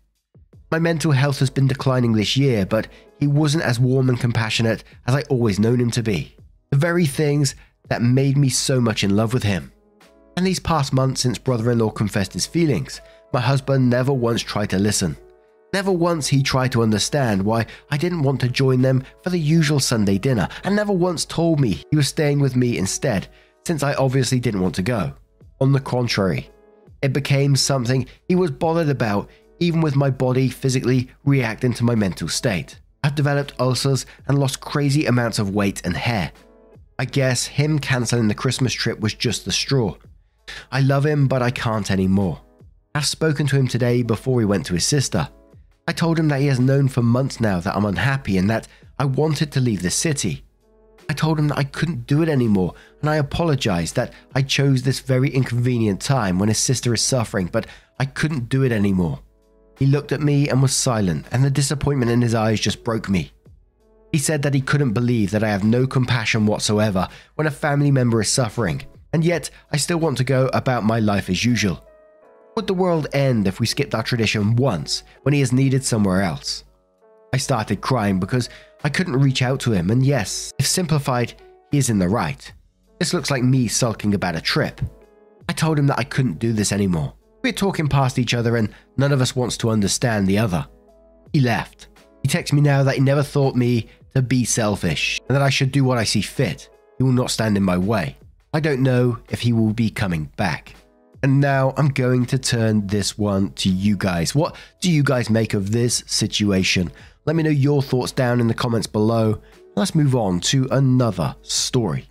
My 0.69 0.77
mental 0.77 1.11
health 1.11 1.39
has 1.39 1.49
been 1.49 1.65
declining 1.65 2.13
this 2.13 2.37
year, 2.37 2.67
but 2.67 2.87
he 3.19 3.25
wasn't 3.25 3.63
as 3.63 3.79
warm 3.79 4.09
and 4.09 4.19
compassionate 4.19 4.83
as 5.07 5.15
I 5.15 5.23
always 5.23 5.59
known 5.59 5.81
him 5.81 5.89
to 5.91 6.03
be. 6.03 6.35
The 6.69 6.77
very 6.77 7.07
things 7.07 7.55
that 7.89 8.03
made 8.03 8.37
me 8.37 8.49
so 8.49 8.79
much 8.79 9.03
in 9.03 9.15
love 9.15 9.33
with 9.33 9.43
him. 9.43 9.71
And 10.35 10.45
these 10.45 10.59
past 10.59 10.93
months 10.93 11.21
since 11.21 11.39
brother 11.39 11.71
in 11.71 11.79
law 11.79 11.89
confessed 11.89 12.33
his 12.33 12.45
feelings, 12.45 13.01
my 13.33 13.41
husband 13.41 13.89
never 13.89 14.13
once 14.13 14.43
tried 14.43 14.69
to 14.69 14.77
listen. 14.77 15.17
Never 15.73 15.91
once 15.91 16.27
he 16.27 16.41
tried 16.41 16.71
to 16.71 16.82
understand 16.82 17.43
why 17.43 17.65
I 17.91 17.97
didn't 17.97 18.23
want 18.23 18.39
to 18.41 18.49
join 18.49 18.82
them 18.82 19.03
for 19.21 19.30
the 19.30 19.39
usual 19.39 19.80
Sunday 19.80 20.17
dinner, 20.17 20.47
and 20.63 20.75
never 20.75 20.93
once 20.93 21.25
told 21.25 21.60
me 21.60 21.84
he 21.89 21.97
was 21.97 22.08
staying 22.08 22.39
with 22.39 22.56
me 22.56 22.77
instead, 22.77 23.27
since 23.65 23.84
I 23.84 23.93
obviously 23.95 24.39
didn't 24.39 24.62
want 24.62 24.75
to 24.75 24.82
go. 24.82 25.13
On 25.60 25.73
the 25.73 25.80
contrary, 25.80 26.49
it 27.01 27.13
became 27.13 27.56
something 27.56 28.08
he 28.30 28.36
was 28.36 28.51
bothered 28.51 28.89
about, 28.89 29.30
even 29.60 29.82
with 29.82 29.95
my 29.95 30.10
body 30.10 30.49
physically 30.49 31.10
reacting 31.25 31.73
to 31.73 31.84
my 31.84 31.95
mental 31.95 32.30
state. 32.30 32.80
I've 33.03 33.15
developed 33.15 33.53
ulcers 33.60 34.06
and 34.27 34.39
lost 34.39 34.62
crazy 34.62 35.06
amounts 35.06 35.39
of 35.39 35.53
weight 35.53 35.82
and 35.86 35.95
hair. 35.95 36.32
I 36.99 37.06
guess 37.06 37.45
him 37.45 37.77
cancelling 37.77 38.27
the 38.27 38.36
Christmas 38.36 38.73
trip 38.73 38.99
was 38.99 39.13
just 39.13 39.45
the 39.45 39.51
straw. 39.51 39.95
I 40.71 40.82
love 40.82 41.06
him, 41.06 41.27
but 41.27 41.41
I 41.41 41.51
can't 41.51 41.91
anymore. 41.91 42.41
I've 42.95 43.06
spoken 43.06 43.45
to 43.47 43.56
him 43.56 43.67
today 43.67 44.01
before 44.01 44.39
he 44.39 44.45
went 44.45 44.65
to 44.67 44.73
his 44.73 44.86
sister. 44.86 45.27
I 45.88 45.93
told 45.93 46.19
him 46.19 46.28
that 46.28 46.41
he 46.41 46.47
has 46.47 46.60
known 46.60 46.89
for 46.89 47.02
months 47.02 47.39
now 47.39 47.62
that 47.62 47.76
I'm 47.76 47.86
unhappy 47.86 48.38
and 48.38 48.50
that 48.50 48.67
I 49.00 49.06
wanted 49.06 49.52
to 49.54 49.62
leave 49.62 49.82
the 49.82 49.89
city. 49.89 50.43
I 51.10 51.13
told 51.13 51.39
him 51.39 51.47
that 51.47 51.58
I 51.58 51.63
couldn't 51.63 52.06
do 52.06 52.21
it 52.21 52.28
anymore, 52.28 52.73
and 53.00 53.10
I 53.10 53.15
apologized 53.15 53.95
that 53.95 54.12
I 54.36 54.41
chose 54.41 54.82
this 54.82 55.00
very 55.00 55.30
inconvenient 55.30 56.02
time 56.02 56.38
when 56.38 56.50
his 56.50 56.58
sister 56.58 56.93
is 56.93 57.02
suffering, 57.02 57.47
but 57.47 57.67
I 58.00 58.06
couldn't 58.06 58.50
do 58.50 58.63
it 58.63 58.73
anymore. 58.73 59.21
He 59.78 59.86
looked 59.86 60.12
at 60.12 60.21
me 60.21 60.50
and 60.50 60.62
was 60.62 60.76
silent, 60.76 61.26
and 61.32 61.45
the 61.45 61.50
disappointment 61.50 62.12
in 62.12 62.21
his 62.21 62.36
eyes 62.36 62.60
just 62.60 62.84
broke 62.84 63.08
me. 63.08 63.32
He 64.12 64.17
said 64.17 64.41
that 64.41 64.54
he 64.54 64.62
couldn't 64.62 64.93
believe 64.93 65.32
that 65.32 65.43
I 65.43 65.50
have 65.50 65.63
no 65.63 65.88
compassion 65.88 66.45
whatsoever 66.45 67.08
when 67.36 67.47
a 67.47 67.52
family 67.52 67.91
member 67.91 68.19
is 68.19 68.30
suffering, 68.30 68.84
and 69.13 69.23
yet 69.23 69.50
I 69.71 69.78
still 69.78 70.00
want 70.00 70.17
to 70.17 70.23
go 70.26 70.50
about 70.54 70.84
my 70.84 71.00
life 71.00 71.30
as 71.30 71.45
usual. 71.45 71.86
Would 72.58 72.65
the 72.65 72.74
world 72.74 73.06
end 73.13 73.48
if 73.48 73.60
we 73.60 73.67
skipped 73.67 73.93
our 73.93 74.02
tradition 74.02 74.56
once 74.56 75.04
when 75.22 75.36
he 75.36 75.41
is 75.41 75.54
needed 75.54 75.86
somewhere 75.86 76.24
else? 76.24 76.63
I 77.32 77.38
started 77.38 77.82
crying 77.82 78.20
because 78.20 78.50
I 78.84 78.89
couldn't 78.89 79.22
reach 79.22 79.43
out 79.43 79.60
to 79.60 79.72
him, 79.74 79.91
and 79.91 80.04
yes, 80.04 80.52
if 80.58 80.65
simplified, 80.65 81.36
he 81.70 81.78
is 81.78 81.91
in 81.91 82.00
the 82.00 82.10
right. 82.10 82.52
This 82.98 83.13
looks 83.13 83.30
like 83.30 83.43
me 83.43 83.67
sulking 83.67 84.15
about 84.15 84.36
a 84.36 84.41
trip. 84.41 84.82
I 85.48 85.54
told 85.54 85.78
him 85.78 85.86
that 85.86 86.00
I 86.00 86.04
couldn't 86.04 86.39
do 86.39 86.52
this 86.52 86.72
anymore. 86.72 87.13
We're 87.43 87.54
talking 87.54 87.88
past 87.88 88.17
each 88.17 88.34
other, 88.34 88.58
and 88.58 88.74
none 88.98 89.12
of 89.12 89.22
us 89.22 89.36
wants 89.36 89.56
to 89.58 89.70
understand 89.70 90.26
the 90.26 90.39
other. 90.39 90.65
He 91.34 91.41
left. 91.41 91.89
He 92.24 92.28
texts 92.28 92.54
me 92.54 92.62
now 92.62 92.82
that 92.82 92.96
he 92.96 93.02
never 93.02 93.22
thought 93.22 93.56
me 93.56 93.88
to 94.15 94.24
be 94.24 94.46
selfish 94.46 95.22
and 95.30 95.36
that 95.36 95.43
I 95.43 95.52
should 95.52 95.72
do 95.72 95.84
what 95.84 96.00
I 96.00 96.06
see 96.06 96.22
fit. 96.22 96.72
He 96.98 97.04
will 97.04 97.12
not 97.12 97.30
stand 97.30 97.56
in 97.56 97.62
my 97.62 97.78
way. 97.78 98.17
I 98.52 98.62
don't 98.62 98.82
know 98.82 99.20
if 99.30 99.41
he 99.41 99.54
will 99.54 99.74
be 99.74 99.91
coming 99.91 100.32
back. 100.38 100.74
And 101.23 101.41
now 101.41 101.73
I'm 101.77 101.89
going 101.89 102.25
to 102.27 102.38
turn 102.38 102.88
this 102.88 103.17
one 103.17 103.51
to 103.53 103.69
you 103.69 103.97
guys. 103.97 104.36
What 104.36 104.56
do 104.82 104.91
you 104.91 105.03
guys 105.03 105.30
make 105.30 105.53
of 105.53 105.71
this 105.71 106.03
situation? 106.06 106.91
Let 107.25 107.36
me 107.36 107.43
know 107.43 107.49
your 107.49 107.82
thoughts 107.82 108.12
down 108.12 108.39
in 108.39 108.47
the 108.47 108.53
comments 108.53 108.88
below. 108.88 109.41
Let's 109.75 109.95
move 109.95 110.15
on 110.15 110.39
to 110.41 110.67
another 110.71 111.36
story. 111.41 112.10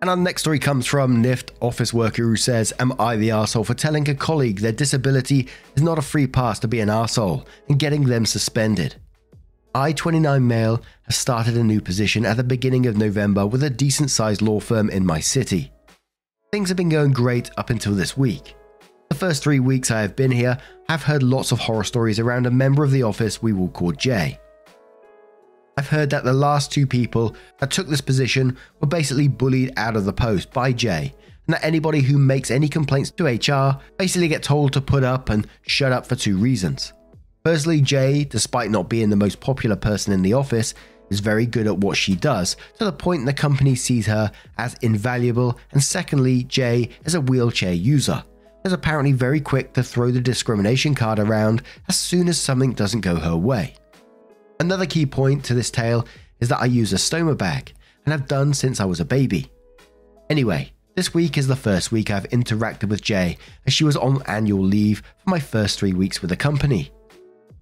And 0.00 0.08
our 0.08 0.16
next 0.16 0.42
story 0.42 0.58
comes 0.58 0.86
from 0.86 1.22
NIFT 1.22 1.50
office 1.60 1.92
worker 1.92 2.22
who 2.22 2.36
says, 2.36 2.72
Am 2.78 2.92
I 2.98 3.16
the 3.16 3.32
asshole 3.32 3.64
for 3.64 3.74
telling 3.74 4.08
a 4.08 4.14
colleague 4.14 4.60
their 4.60 4.72
disability 4.72 5.48
is 5.76 5.82
not 5.82 5.98
a 5.98 6.02
free 6.02 6.26
pass 6.26 6.58
to 6.60 6.68
be 6.68 6.80
an 6.80 6.88
asshole 6.88 7.46
and 7.68 7.78
getting 7.78 8.04
them 8.04 8.24
suspended? 8.24 8.96
I, 9.74 9.92
29 9.92 10.46
male, 10.46 10.82
have 11.02 11.14
started 11.14 11.56
a 11.56 11.62
new 11.62 11.80
position 11.80 12.24
at 12.26 12.36
the 12.36 12.44
beginning 12.44 12.86
of 12.86 12.96
November 12.96 13.46
with 13.46 13.62
a 13.62 13.70
decent 13.70 14.10
sized 14.10 14.42
law 14.42 14.58
firm 14.58 14.90
in 14.90 15.04
my 15.04 15.20
city. 15.20 15.70
Things 16.52 16.68
have 16.68 16.76
been 16.76 16.88
going 16.88 17.12
great 17.12 17.48
up 17.58 17.70
until 17.70 17.94
this 17.94 18.16
week. 18.16 18.56
The 19.08 19.14
first 19.14 19.44
three 19.44 19.60
weeks 19.60 19.92
I 19.92 20.00
have 20.00 20.16
been 20.16 20.32
here, 20.32 20.58
I've 20.88 21.04
heard 21.04 21.22
lots 21.22 21.52
of 21.52 21.60
horror 21.60 21.84
stories 21.84 22.18
around 22.18 22.44
a 22.44 22.50
member 22.50 22.82
of 22.82 22.90
the 22.90 23.04
office 23.04 23.40
we 23.40 23.52
will 23.52 23.68
call 23.68 23.92
Jay. 23.92 24.36
I've 25.76 25.88
heard 25.88 26.10
that 26.10 26.24
the 26.24 26.32
last 26.32 26.72
two 26.72 26.88
people 26.88 27.36
that 27.58 27.70
took 27.70 27.86
this 27.86 28.00
position 28.00 28.58
were 28.80 28.88
basically 28.88 29.28
bullied 29.28 29.74
out 29.76 29.94
of 29.94 30.04
the 30.04 30.12
post 30.12 30.52
by 30.52 30.72
Jay, 30.72 31.14
and 31.46 31.54
that 31.54 31.64
anybody 31.64 32.00
who 32.00 32.18
makes 32.18 32.50
any 32.50 32.68
complaints 32.68 33.12
to 33.12 33.26
HR 33.26 33.80
basically 33.96 34.26
get 34.26 34.42
told 34.42 34.72
to 34.72 34.80
put 34.80 35.04
up 35.04 35.30
and 35.30 35.46
shut 35.62 35.92
up 35.92 36.04
for 36.04 36.16
two 36.16 36.36
reasons. 36.36 36.92
Firstly, 37.44 37.80
Jay, 37.80 38.24
despite 38.24 38.72
not 38.72 38.88
being 38.88 39.08
the 39.08 39.14
most 39.14 39.38
popular 39.38 39.76
person 39.76 40.12
in 40.12 40.22
the 40.22 40.34
office, 40.34 40.74
is 41.10 41.20
very 41.20 41.46
good 41.46 41.66
at 41.66 41.78
what 41.78 41.96
she 41.96 42.14
does, 42.14 42.56
to 42.78 42.84
the 42.84 42.92
point 42.92 43.26
the 43.26 43.32
company 43.32 43.74
sees 43.74 44.06
her 44.06 44.30
as 44.58 44.74
invaluable, 44.82 45.58
and 45.72 45.82
secondly, 45.82 46.44
Jay 46.44 46.88
is 47.04 47.14
a 47.14 47.20
wheelchair 47.20 47.72
user, 47.72 48.22
is 48.64 48.72
apparently 48.72 49.12
very 49.12 49.40
quick 49.40 49.72
to 49.74 49.82
throw 49.82 50.10
the 50.10 50.20
discrimination 50.20 50.94
card 50.94 51.18
around 51.18 51.62
as 51.88 51.98
soon 51.98 52.28
as 52.28 52.38
something 52.38 52.72
doesn't 52.72 53.00
go 53.00 53.16
her 53.16 53.36
way. 53.36 53.74
Another 54.60 54.86
key 54.86 55.06
point 55.06 55.44
to 55.44 55.54
this 55.54 55.70
tale 55.70 56.06
is 56.40 56.48
that 56.48 56.60
I 56.60 56.66
use 56.66 56.92
a 56.92 56.96
stoma 56.96 57.36
bag, 57.36 57.72
and 58.04 58.12
have 58.12 58.28
done 58.28 58.54
since 58.54 58.80
I 58.80 58.84
was 58.84 59.00
a 59.00 59.04
baby. 59.04 59.50
Anyway, 60.30 60.72
this 60.94 61.14
week 61.14 61.38
is 61.38 61.46
the 61.46 61.56
first 61.56 61.92
week 61.92 62.10
I've 62.10 62.28
interacted 62.30 62.88
with 62.88 63.02
Jay, 63.02 63.38
as 63.66 63.72
she 63.72 63.84
was 63.84 63.96
on 63.96 64.22
annual 64.26 64.62
leave 64.64 65.02
for 65.18 65.30
my 65.30 65.40
first 65.40 65.78
three 65.78 65.92
weeks 65.92 66.20
with 66.20 66.30
the 66.30 66.36
company. 66.36 66.92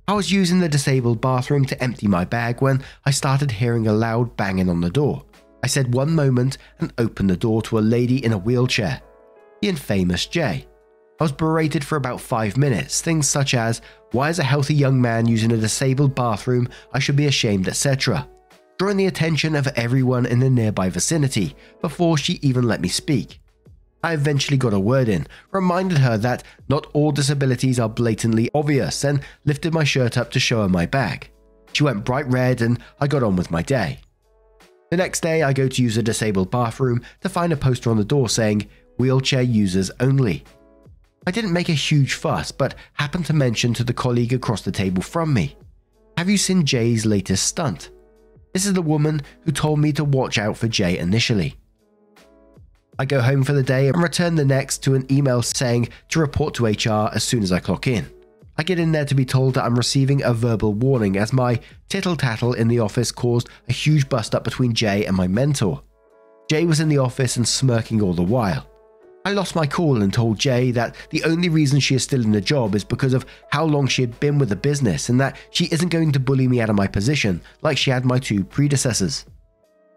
I 0.09 0.15
was 0.15 0.33
using 0.33 0.59
the 0.59 0.71
disabled 0.71 1.21
bathroom 1.21 1.67
to 1.67 1.83
empty 1.83 2.09
my 2.09 2.25
bag 2.25 2.63
when 2.63 2.83
I 3.05 3.11
started 3.11 3.51
hearing 3.51 3.89
a 3.89 3.93
loud 3.93 4.35
banging 4.39 4.71
on 4.71 4.81
the 4.81 4.89
door. 4.89 5.23
I 5.63 5.67
said 5.67 5.93
one 5.93 6.15
moment 6.15 6.57
and 6.79 6.95
opened 6.97 7.29
the 7.29 7.37
door 7.37 7.61
to 7.63 7.79
a 7.79 7.81
lady 7.81 8.25
in 8.25 8.33
a 8.33 8.39
wheelchair, 8.39 9.03
the 9.61 9.69
infamous 9.69 10.25
Jay. 10.25 10.67
I 11.21 11.25
was 11.25 11.33
berated 11.33 11.85
for 11.85 11.97
about 11.97 12.23
five 12.23 12.57
minutes, 12.57 13.03
things 13.03 13.29
such 13.29 13.53
as, 13.53 13.83
why 14.13 14.31
is 14.31 14.39
a 14.39 14.45
healthy 14.45 14.73
young 14.73 14.99
man 14.99 15.27
using 15.27 15.53
a 15.53 15.59
disabled 15.59 16.15
bathroom? 16.15 16.71
I 16.95 17.01
should 17.01 17.17
be 17.17 17.27
ashamed, 17.27 17.69
etc. 17.69 18.27
Drawing 18.79 18.97
the 18.97 19.09
attention 19.09 19.55
of 19.55 19.67
everyone 19.77 20.25
in 20.25 20.39
the 20.39 20.49
nearby 20.49 20.89
vicinity 20.89 21.55
before 21.83 22.17
she 22.17 22.39
even 22.41 22.65
let 22.65 22.81
me 22.81 22.89
speak. 22.89 23.41
I 24.03 24.15
eventually 24.15 24.57
got 24.57 24.73
a 24.73 24.81
word 24.81 25.09
in, 25.09 25.27
reminded 25.51 25.99
her 25.99 26.17
that 26.19 26.45
not 26.69 26.87
all 26.93 27.11
disabilities 27.11 27.81
are 27.81 27.89
blatantly 27.89 28.49
obvious, 28.55 29.05
and 29.05 29.21
lifted 29.45 29.75
my 29.75 29.85
shirt 29.85 30.17
up 30.17 30.31
to 30.33 30.41
show 30.41 30.63
her 30.63 30.69
my 30.69 30.87
bag. 30.87 31.31
She 31.73 31.83
went 31.83 32.05
bright 32.05 32.27
red, 32.29 32.63
and 32.63 32.79
I 33.01 33.07
got 33.07 33.23
on 33.23 33.37
with 33.37 33.51
my 33.51 33.63
day. 33.63 34.01
The 34.91 34.97
next 34.97 35.21
day, 35.21 35.43
I 35.43 35.53
go 35.53 35.69
to 35.69 35.83
use 35.83 35.97
a 35.97 36.03
disabled 36.03 36.51
bathroom 36.51 37.03
to 37.21 37.29
find 37.29 37.53
a 37.53 37.57
poster 37.57 37.91
on 37.91 37.99
the 37.99 38.05
door 38.05 38.29
saying, 38.29 38.69
Wheelchair 38.99 39.43
users 39.43 39.91
only. 40.01 40.45
I 41.27 41.31
didn't 41.31 41.53
make 41.53 41.69
a 41.69 41.75
huge 41.75 42.15
fuss, 42.15 42.51
but 42.53 42.75
happened 42.95 43.27
to 43.27 43.35
mention 43.35 43.75
to 43.75 43.85
the 43.85 43.93
colleague 43.93 44.33
across 44.33 44.63
the 44.63 44.73
table 44.73 45.03
from 45.03 45.35
me, 45.35 45.57
Have 46.17 46.31
you 46.31 46.39
seen 46.39 46.65
Jay's 46.65 47.05
latest 47.05 47.47
stunt? 47.47 47.91
This 48.55 48.65
is 48.65 48.73
the 48.73 48.83
woman 48.83 49.21
who 49.43 49.53
told 49.53 49.79
me 49.79 49.93
to 49.93 50.05
watch 50.05 50.39
out 50.39 50.57
for 50.57 50.69
Jay 50.69 50.99
initially. 50.99 51.57
I 53.01 53.05
go 53.05 53.21
home 53.21 53.45
for 53.45 53.53
the 53.53 53.63
day 53.63 53.87
and 53.89 54.03
return 54.03 54.35
the 54.35 54.45
next 54.45 54.83
to 54.83 54.97
an 54.97 55.07
email 55.13 55.41
saying 55.41 55.91
to 56.09 56.19
report 56.19 56.55
to 56.55 56.67
HR 56.67 57.15
as 57.15 57.23
soon 57.23 57.45
as 57.45 57.53
I 57.53 57.61
clock 57.61 57.87
in. 57.87 58.11
I 58.57 58.65
get 58.65 58.81
in 58.81 58.91
there 58.91 59.05
to 59.05 59.15
be 59.15 59.25
told 59.25 59.55
that 59.55 59.65
I'm 59.65 59.77
receiving 59.77 60.21
a 60.25 60.35
verbal 60.35 60.75
warning 60.75 61.17
as 61.17 61.33
my 61.33 61.61
tittle 61.89 62.17
tattle 62.17 62.55
in 62.55 62.67
the 62.67 62.81
office 62.81 63.13
caused 63.13 63.51
a 63.69 63.73
huge 63.73 64.09
bust 64.09 64.35
up 64.35 64.43
between 64.43 64.75
Jay 64.75 65.05
and 65.07 65.17
my 65.17 65.29
mentor. 65.29 65.81
Jay 66.51 66.65
was 66.65 66.81
in 66.81 66.89
the 66.89 66.99
office 66.99 67.37
and 67.37 67.47
smirking 67.47 68.03
all 68.03 68.15
the 68.15 68.23
while. 68.23 68.67
I 69.25 69.33
lost 69.33 69.55
my 69.55 69.67
cool 69.67 70.03
and 70.03 70.13
told 70.13 70.41
Jay 70.41 70.73
that 70.73 70.97
the 71.11 71.23
only 71.23 71.49
reason 71.49 71.79
she 71.79 71.95
is 71.95 72.03
still 72.03 72.25
in 72.25 72.33
the 72.33 72.41
job 72.41 72.75
is 72.75 72.83
because 72.83 73.13
of 73.13 73.27
how 73.51 73.65
long 73.65 73.87
she 73.87 74.03
had 74.03 74.19
been 74.19 74.39
with 74.39 74.49
the 74.49 74.57
business 74.57 75.09
and 75.09 75.21
that 75.21 75.37
she 75.51 75.67
isn't 75.67 75.91
going 75.91 76.11
to 76.13 76.21
bully 76.21 76.49
me 76.49 76.61
out 76.61 76.71
of 76.71 76.77
my 76.77 76.89
position 76.89 77.41
like 77.63 77.79
she 77.79 77.93
had 77.93 78.05
my 78.05 78.19
two 78.19 78.43
predecessors. 78.43 79.25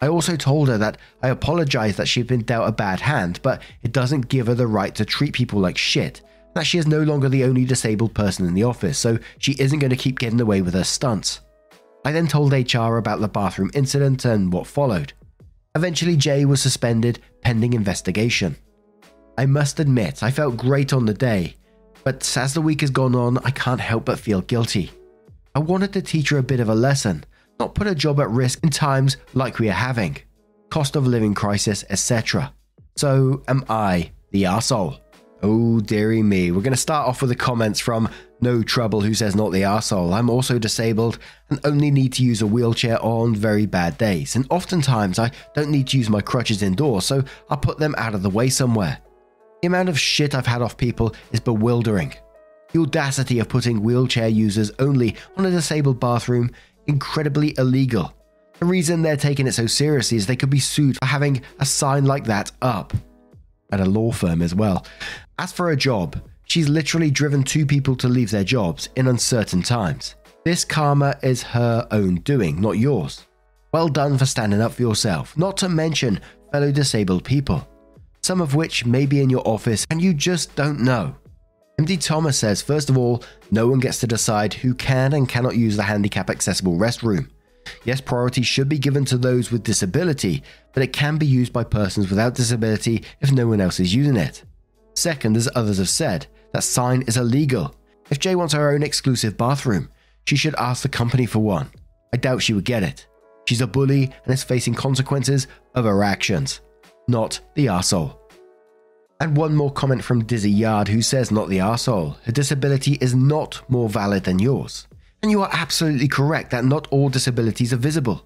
I 0.02 0.08
also 0.08 0.36
told 0.36 0.68
her 0.68 0.80
that 0.80 0.98
I 1.22 1.30
apologized 1.30 1.98
that 1.98 2.08
she'd 2.08 2.28
been 2.28 2.42
dealt 2.42 2.68
a 2.68 2.72
bad 2.72 3.00
hand, 3.00 3.40
but 3.44 3.62
it 3.84 3.92
doesn't 3.92 4.30
give 4.30 4.48
her 4.48 4.56
the 4.56 4.68
right 4.68 4.94
to 4.96 5.06
treat 5.06 5.34
people 5.34 5.60
like 5.60 5.78
shit, 5.78 6.22
that 6.56 6.66
she 6.66 6.80
is 6.80 6.88
no 6.88 7.04
longer 7.04 7.30
the 7.30 7.44
only 7.44 7.66
disabled 7.66 8.16
person 8.16 8.48
in 8.48 8.56
the 8.56 8.64
office, 8.64 8.98
so 8.98 9.20
she 9.38 9.56
isn't 9.60 9.80
going 9.80 9.92
to 9.92 9.96
keep 9.96 10.18
getting 10.18 10.42
away 10.42 10.62
with 10.62 10.74
her 10.74 10.84
stunts. 10.84 11.42
I 12.04 12.12
then 12.12 12.28
told 12.28 12.52
HR 12.52 12.98
about 12.98 13.20
the 13.20 13.28
bathroom 13.28 13.70
incident 13.76 14.26
and 14.26 14.52
what 14.52 14.66
followed. 14.66 15.14
Eventually, 15.76 16.18
Jay 16.18 16.46
was 16.46 16.62
suspended 16.62 17.20
pending 17.42 17.74
investigation. 17.74 18.58
I 19.38 19.46
must 19.46 19.80
admit, 19.80 20.24
I 20.24 20.32
felt 20.32 20.58
great 20.58 20.94
on 20.94 21.06
the 21.06 21.14
day, 21.14 21.56
but 22.04 22.38
as 22.38 22.56
the 22.56 22.62
week 22.62 22.82
has 22.82 22.90
gone 22.90 23.16
on, 23.16 23.38
I 23.40 23.52
can't 23.52 23.80
help 23.80 24.06
but 24.06 24.20
feel 24.20 24.42
guilty. 24.42 24.92
I 25.54 25.60
wanted 25.60 25.94
to 25.94 26.02
teach 26.02 26.30
her 26.30 26.40
a 26.40 26.44
bit 26.44 26.60
of 26.60 26.70
a 26.70 26.76
lesson, 26.76 27.24
not 27.62 27.76
put 27.76 27.86
a 27.86 27.94
job 27.94 28.20
at 28.20 28.30
risk 28.32 28.64
in 28.64 28.72
times 28.72 29.18
like 29.36 29.60
we 29.60 29.70
are 29.70 29.74
having, 29.74 30.18
cost 30.72 30.96
of 30.96 31.06
living 31.06 31.36
crisis, 31.36 31.86
etc. 31.92 32.52
So 32.96 33.44
am 33.48 33.64
I 33.70 34.12
the 34.32 34.44
arsehole? 34.44 35.00
Oh 35.44 35.80
dearie 35.80 36.24
me. 36.24 36.50
We're 36.50 36.64
going 36.64 36.74
to 36.74 36.78
start 36.78 37.08
off 37.08 37.22
with 37.22 37.30
the 37.30 37.36
comments 37.36 37.80
from 37.80 38.10
No 38.42 38.64
Trouble 38.64 39.02
who 39.02 39.14
says 39.14 39.36
not 39.36 39.52
the 39.52 39.62
arsehole. 39.62 40.12
I'm 40.12 40.28
also 40.28 40.58
disabled 40.58 41.20
and 41.52 41.60
only 41.64 41.92
need 41.92 42.14
to 42.14 42.24
use 42.24 42.42
a 42.42 42.48
wheelchair 42.48 42.98
on 43.04 43.36
very 43.36 43.68
bad 43.68 43.96
days. 44.00 44.36
And 44.36 44.48
oftentimes 44.50 45.20
I 45.20 45.30
don't 45.54 45.70
need 45.70 45.88
to 45.90 46.00
use 46.00 46.10
my 46.10 46.22
crutches 46.22 46.64
indoors, 46.64 47.06
so 47.06 47.24
I'll 47.52 47.58
put 47.58 47.78
them 47.78 47.94
out 48.00 48.16
of 48.16 48.24
the 48.24 48.30
way 48.32 48.50
somewhere. 48.50 48.98
The 49.62 49.68
amount 49.68 49.90
of 49.90 50.00
shit 50.00 50.34
I've 50.34 50.48
had 50.48 50.64
off 50.64 50.78
people 50.78 51.14
is 51.32 51.40
bewildering. 51.40 52.16
The 52.72 52.82
audacity 52.82 53.38
of 53.38 53.50
putting 53.50 53.84
wheelchair 53.84 54.30
users 54.30 54.72
only 54.80 55.16
on 55.38 55.46
a 55.46 55.52
disabled 55.52 56.00
bathroom 56.00 56.52
incredibly 56.88 57.56
illegal. 57.58 58.14
The 58.60 58.66
reason 58.66 59.02
they're 59.02 59.18
taking 59.18 59.48
it 59.48 59.54
so 59.54 59.66
seriously 59.66 60.18
is 60.18 60.28
they 60.28 60.36
could 60.36 60.50
be 60.50 60.60
sued 60.60 60.98
for 60.98 61.06
having 61.06 61.42
a 61.60 61.66
sign 61.66 62.06
like 62.06 62.26
that 62.26 62.52
up. 62.62 62.94
At 63.72 63.80
a 63.80 63.86
law 63.86 64.12
firm 64.12 64.42
as 64.42 64.54
well. 64.54 64.86
As 65.40 65.52
for 65.52 65.70
her 65.70 65.76
job, 65.76 66.22
she's 66.44 66.70
literally 66.70 67.10
driven 67.10 67.44
two 67.44 67.66
people 67.66 67.96
to 67.96 68.08
leave 68.08 68.30
their 68.30 68.44
jobs 68.44 68.90
in 68.96 69.08
uncertain 69.08 69.64
times. 69.64 70.16
This 70.46 70.66
karma 70.66 71.18
is 71.24 71.44
her 71.44 71.88
own 71.92 72.16
doing, 72.16 72.60
not 72.60 72.78
yours. 72.78 73.26
Well 73.74 73.88
done 73.88 74.18
for 74.18 74.26
standing 74.26 74.62
up 74.62 74.74
for 74.74 74.82
yourself, 74.82 75.38
not 75.38 75.56
to 75.58 75.70
mention 75.70 76.20
fellow 76.52 76.72
disabled 76.72 77.24
people, 77.24 77.68
some 78.22 78.42
of 78.42 78.54
which 78.54 78.86
may 78.86 79.06
be 79.06 79.22
in 79.22 79.30
your 79.30 79.48
office 79.48 79.86
and 79.90 80.02
you 80.02 80.14
just 80.14 80.56
don't 80.56 80.82
know. 80.82 81.16
MD 81.82 82.00
Thomas 82.00 82.38
says, 82.38 82.62
first 82.62 82.92
of 82.92 82.98
all, 82.98 83.24
no 83.50 83.68
one 83.68 83.80
gets 83.80 84.00
to 84.02 84.08
decide 84.08 84.54
who 84.54 84.76
can 84.76 85.14
and 85.14 85.28
cannot 85.28 85.56
use 85.56 85.76
the 85.76 85.82
handicap 85.82 86.30
accessible 86.30 86.78
restroom. 86.78 87.28
Yes, 87.86 88.00
priority 88.00 88.44
should 88.44 88.70
be 88.70 88.78
given 88.78 89.04
to 89.06 89.18
those 89.18 89.52
with 89.52 89.64
disability, 89.64 90.44
but 90.74 90.84
it 90.84 90.94
can 90.94 91.18
be 91.18 91.26
used 91.26 91.52
by 91.52 91.64
persons 91.64 92.08
without 92.08 92.36
disability 92.36 93.04
if 93.20 93.32
no 93.32 93.48
one 93.48 93.60
else 93.60 93.80
is 93.80 93.96
using 93.96 94.16
it. 94.16 94.44
Second, 94.94 95.36
as 95.36 95.50
others 95.56 95.80
have 95.80 95.90
said, 95.90 96.28
that 96.54 96.64
sign 96.64 97.02
is 97.08 97.18
illegal. 97.18 97.74
If 98.12 98.20
Jay 98.20 98.36
wants 98.36 98.54
her 98.54 98.74
own 98.74 98.84
exclusive 98.84 99.36
bathroom, 99.36 99.90
she 100.28 100.36
should 100.36 100.54
ask 100.60 100.84
the 100.84 100.90
company 100.90 101.26
for 101.26 101.40
one. 101.40 101.72
I 102.14 102.18
doubt 102.18 102.44
she 102.44 102.54
would 102.54 102.66
get 102.66 102.84
it. 102.84 103.08
She's 103.48 103.62
a 103.62 103.66
bully 103.66 104.12
and 104.24 104.34
is 104.34 104.44
facing 104.44 104.76
consequences 104.76 105.48
of 105.74 105.86
her 105.86 106.04
actions, 106.04 106.62
not 107.08 107.40
the 107.56 107.66
arsehole. 107.66 108.21
And 109.22 109.38
one 109.38 109.56
more 109.56 109.72
comment 109.72 110.04
from 110.04 110.24
Dizzy 110.24 110.50
Yard, 110.50 110.88
who 110.88 111.04
says, 111.04 111.30
Not 111.30 111.48
the 111.48 111.60
arsehole. 111.60 112.16
Her 112.24 112.32
disability 112.32 112.98
is 113.02 113.14
not 113.14 113.62
more 113.70 113.88
valid 113.88 114.24
than 114.24 114.40
yours. 114.40 114.88
And 115.22 115.30
you 115.30 115.44
are 115.44 115.50
absolutely 115.52 116.08
correct 116.08 116.50
that 116.50 116.66
not 116.66 116.88
all 116.88 117.08
disabilities 117.08 117.72
are 117.72 117.78
visible. 117.78 118.26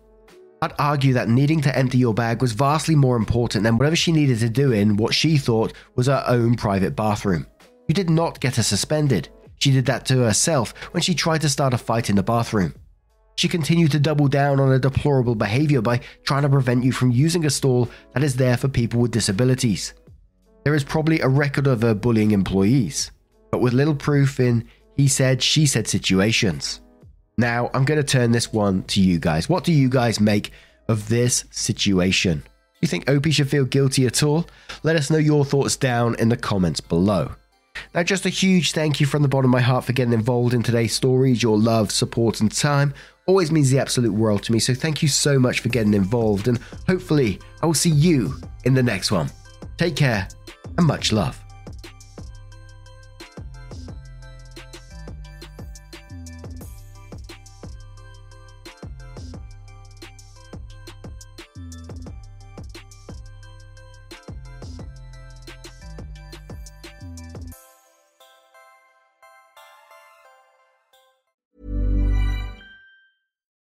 I'd 0.62 0.72
argue 0.80 1.12
that 1.12 1.28
needing 1.28 1.60
to 1.64 1.78
empty 1.78 1.98
your 1.98 2.14
bag 2.14 2.42
was 2.42 2.54
vastly 2.54 2.96
more 2.96 3.18
important 3.18 3.66
than 3.66 3.78
whatever 3.78 3.98
she 3.98 4.14
needed 4.14 4.40
to 4.40 4.50
do 4.50 4.72
in 4.72 4.96
what 4.96 5.14
she 5.14 5.38
thought 5.38 5.74
was 5.98 6.08
her 6.08 6.24
own 6.28 6.56
private 6.56 6.96
bathroom. 6.96 7.46
You 7.90 7.94
did 7.94 8.10
not 8.10 8.40
get 8.40 8.56
her 8.56 8.64
suspended. 8.64 9.28
She 9.60 9.72
did 9.72 9.88
that 9.88 10.06
to 10.06 10.20
herself 10.20 10.74
when 10.94 11.04
she 11.04 11.14
tried 11.14 11.42
to 11.42 11.50
start 11.50 11.74
a 11.74 11.78
fight 11.78 12.10
in 12.10 12.16
the 12.16 12.24
bathroom. 12.24 12.74
She 13.36 13.50
continued 13.50 13.92
to 13.92 14.00
double 14.00 14.30
down 14.30 14.62
on 14.62 14.70
her 14.70 14.80
deplorable 14.80 15.36
behavior 15.36 15.82
by 15.82 16.00
trying 16.24 16.44
to 16.44 16.50
prevent 16.50 16.86
you 16.86 16.94
from 16.94 17.12
using 17.12 17.44
a 17.44 17.50
stall 17.50 17.90
that 18.14 18.24
is 18.24 18.38
there 18.38 18.56
for 18.56 18.70
people 18.70 19.02
with 19.02 19.12
disabilities 19.12 19.94
there 20.66 20.76
is 20.76 20.84
probably 20.84 21.22
a 21.22 21.28
record 21.28 21.68
of 21.68 21.84
her 21.84 21.94
bullying 21.94 22.32
employees, 22.32 23.12
but 23.52 23.62
with 23.62 23.72
little 23.72 23.96
proof 23.96 24.40
in 24.40 24.68
he 24.98 25.08
said, 25.08 25.44
she 25.44 25.66
said 25.66 25.88
situations. 25.88 26.82
Now, 27.38 27.70
I'm 27.74 27.86
going 27.86 28.02
to 28.02 28.04
turn 28.04 28.32
this 28.32 28.52
one 28.52 28.84
to 28.84 29.02
you 29.02 29.20
guys. 29.20 29.48
What 29.48 29.64
do 29.64 29.72
you 29.72 29.90
guys 29.90 30.20
make 30.20 30.52
of 30.88 31.08
this 31.10 31.44
situation? 31.52 32.40
Do 32.40 32.80
you 32.82 32.88
think 32.88 33.10
Opie 33.10 33.32
should 33.32 33.50
feel 33.50 33.66
guilty 33.66 34.06
at 34.06 34.24
all? 34.24 34.48
Let 34.84 34.96
us 34.96 35.12
know 35.12 35.18
your 35.18 35.46
thoughts 35.46 35.76
down 35.76 36.16
in 36.16 36.30
the 36.30 36.38
comments 36.38 36.80
below. 36.80 37.32
Now, 37.94 38.04
just 38.04 38.26
a 38.26 38.30
huge 38.30 38.72
thank 38.72 39.02
you 39.02 39.06
from 39.06 39.22
the 39.22 39.28
bottom 39.28 39.52
of 39.52 39.54
my 39.54 39.62
heart 39.62 39.84
for 39.84 39.94
getting 39.94 40.14
involved 40.14 40.54
in 40.54 40.64
today's 40.64 40.94
stories. 40.94 41.44
Your 41.44 41.58
love, 41.58 41.92
support, 41.92 42.40
and 42.40 42.52
time 42.52 42.94
always 43.28 43.52
means 43.52 43.70
the 43.70 43.80
absolute 43.80 44.14
world 44.14 44.44
to 44.44 44.54
me. 44.54 44.60
So, 44.60 44.74
thank 44.74 45.02
you 45.02 45.10
so 45.10 45.38
much 45.38 45.60
for 45.60 45.70
getting 45.70 45.94
involved, 45.94 46.48
and 46.48 46.58
hopefully, 46.88 47.40
I 47.62 47.66
will 47.66 47.74
see 47.74 47.90
you 47.90 48.36
in 48.64 48.74
the 48.74 48.84
next 48.84 49.12
one. 49.12 49.30
Take 49.78 49.98
care 49.98 50.30
and 50.78 50.88
much 50.88 51.12
love. 51.12 51.42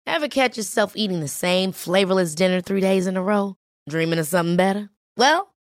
Ever 0.07 0.27
catch 0.27 0.57
yourself 0.57 0.95
eating 0.97 1.21
the 1.21 1.29
same 1.29 1.71
flavorless 1.71 2.35
dinner 2.35 2.61
three 2.61 2.81
days 2.81 3.07
in 3.07 3.17
a 3.17 3.23
row? 3.23 3.55
Dreaming 3.89 4.19
of 4.19 4.27
something 4.27 4.57
better? 4.57 4.91
Well, 5.17 5.55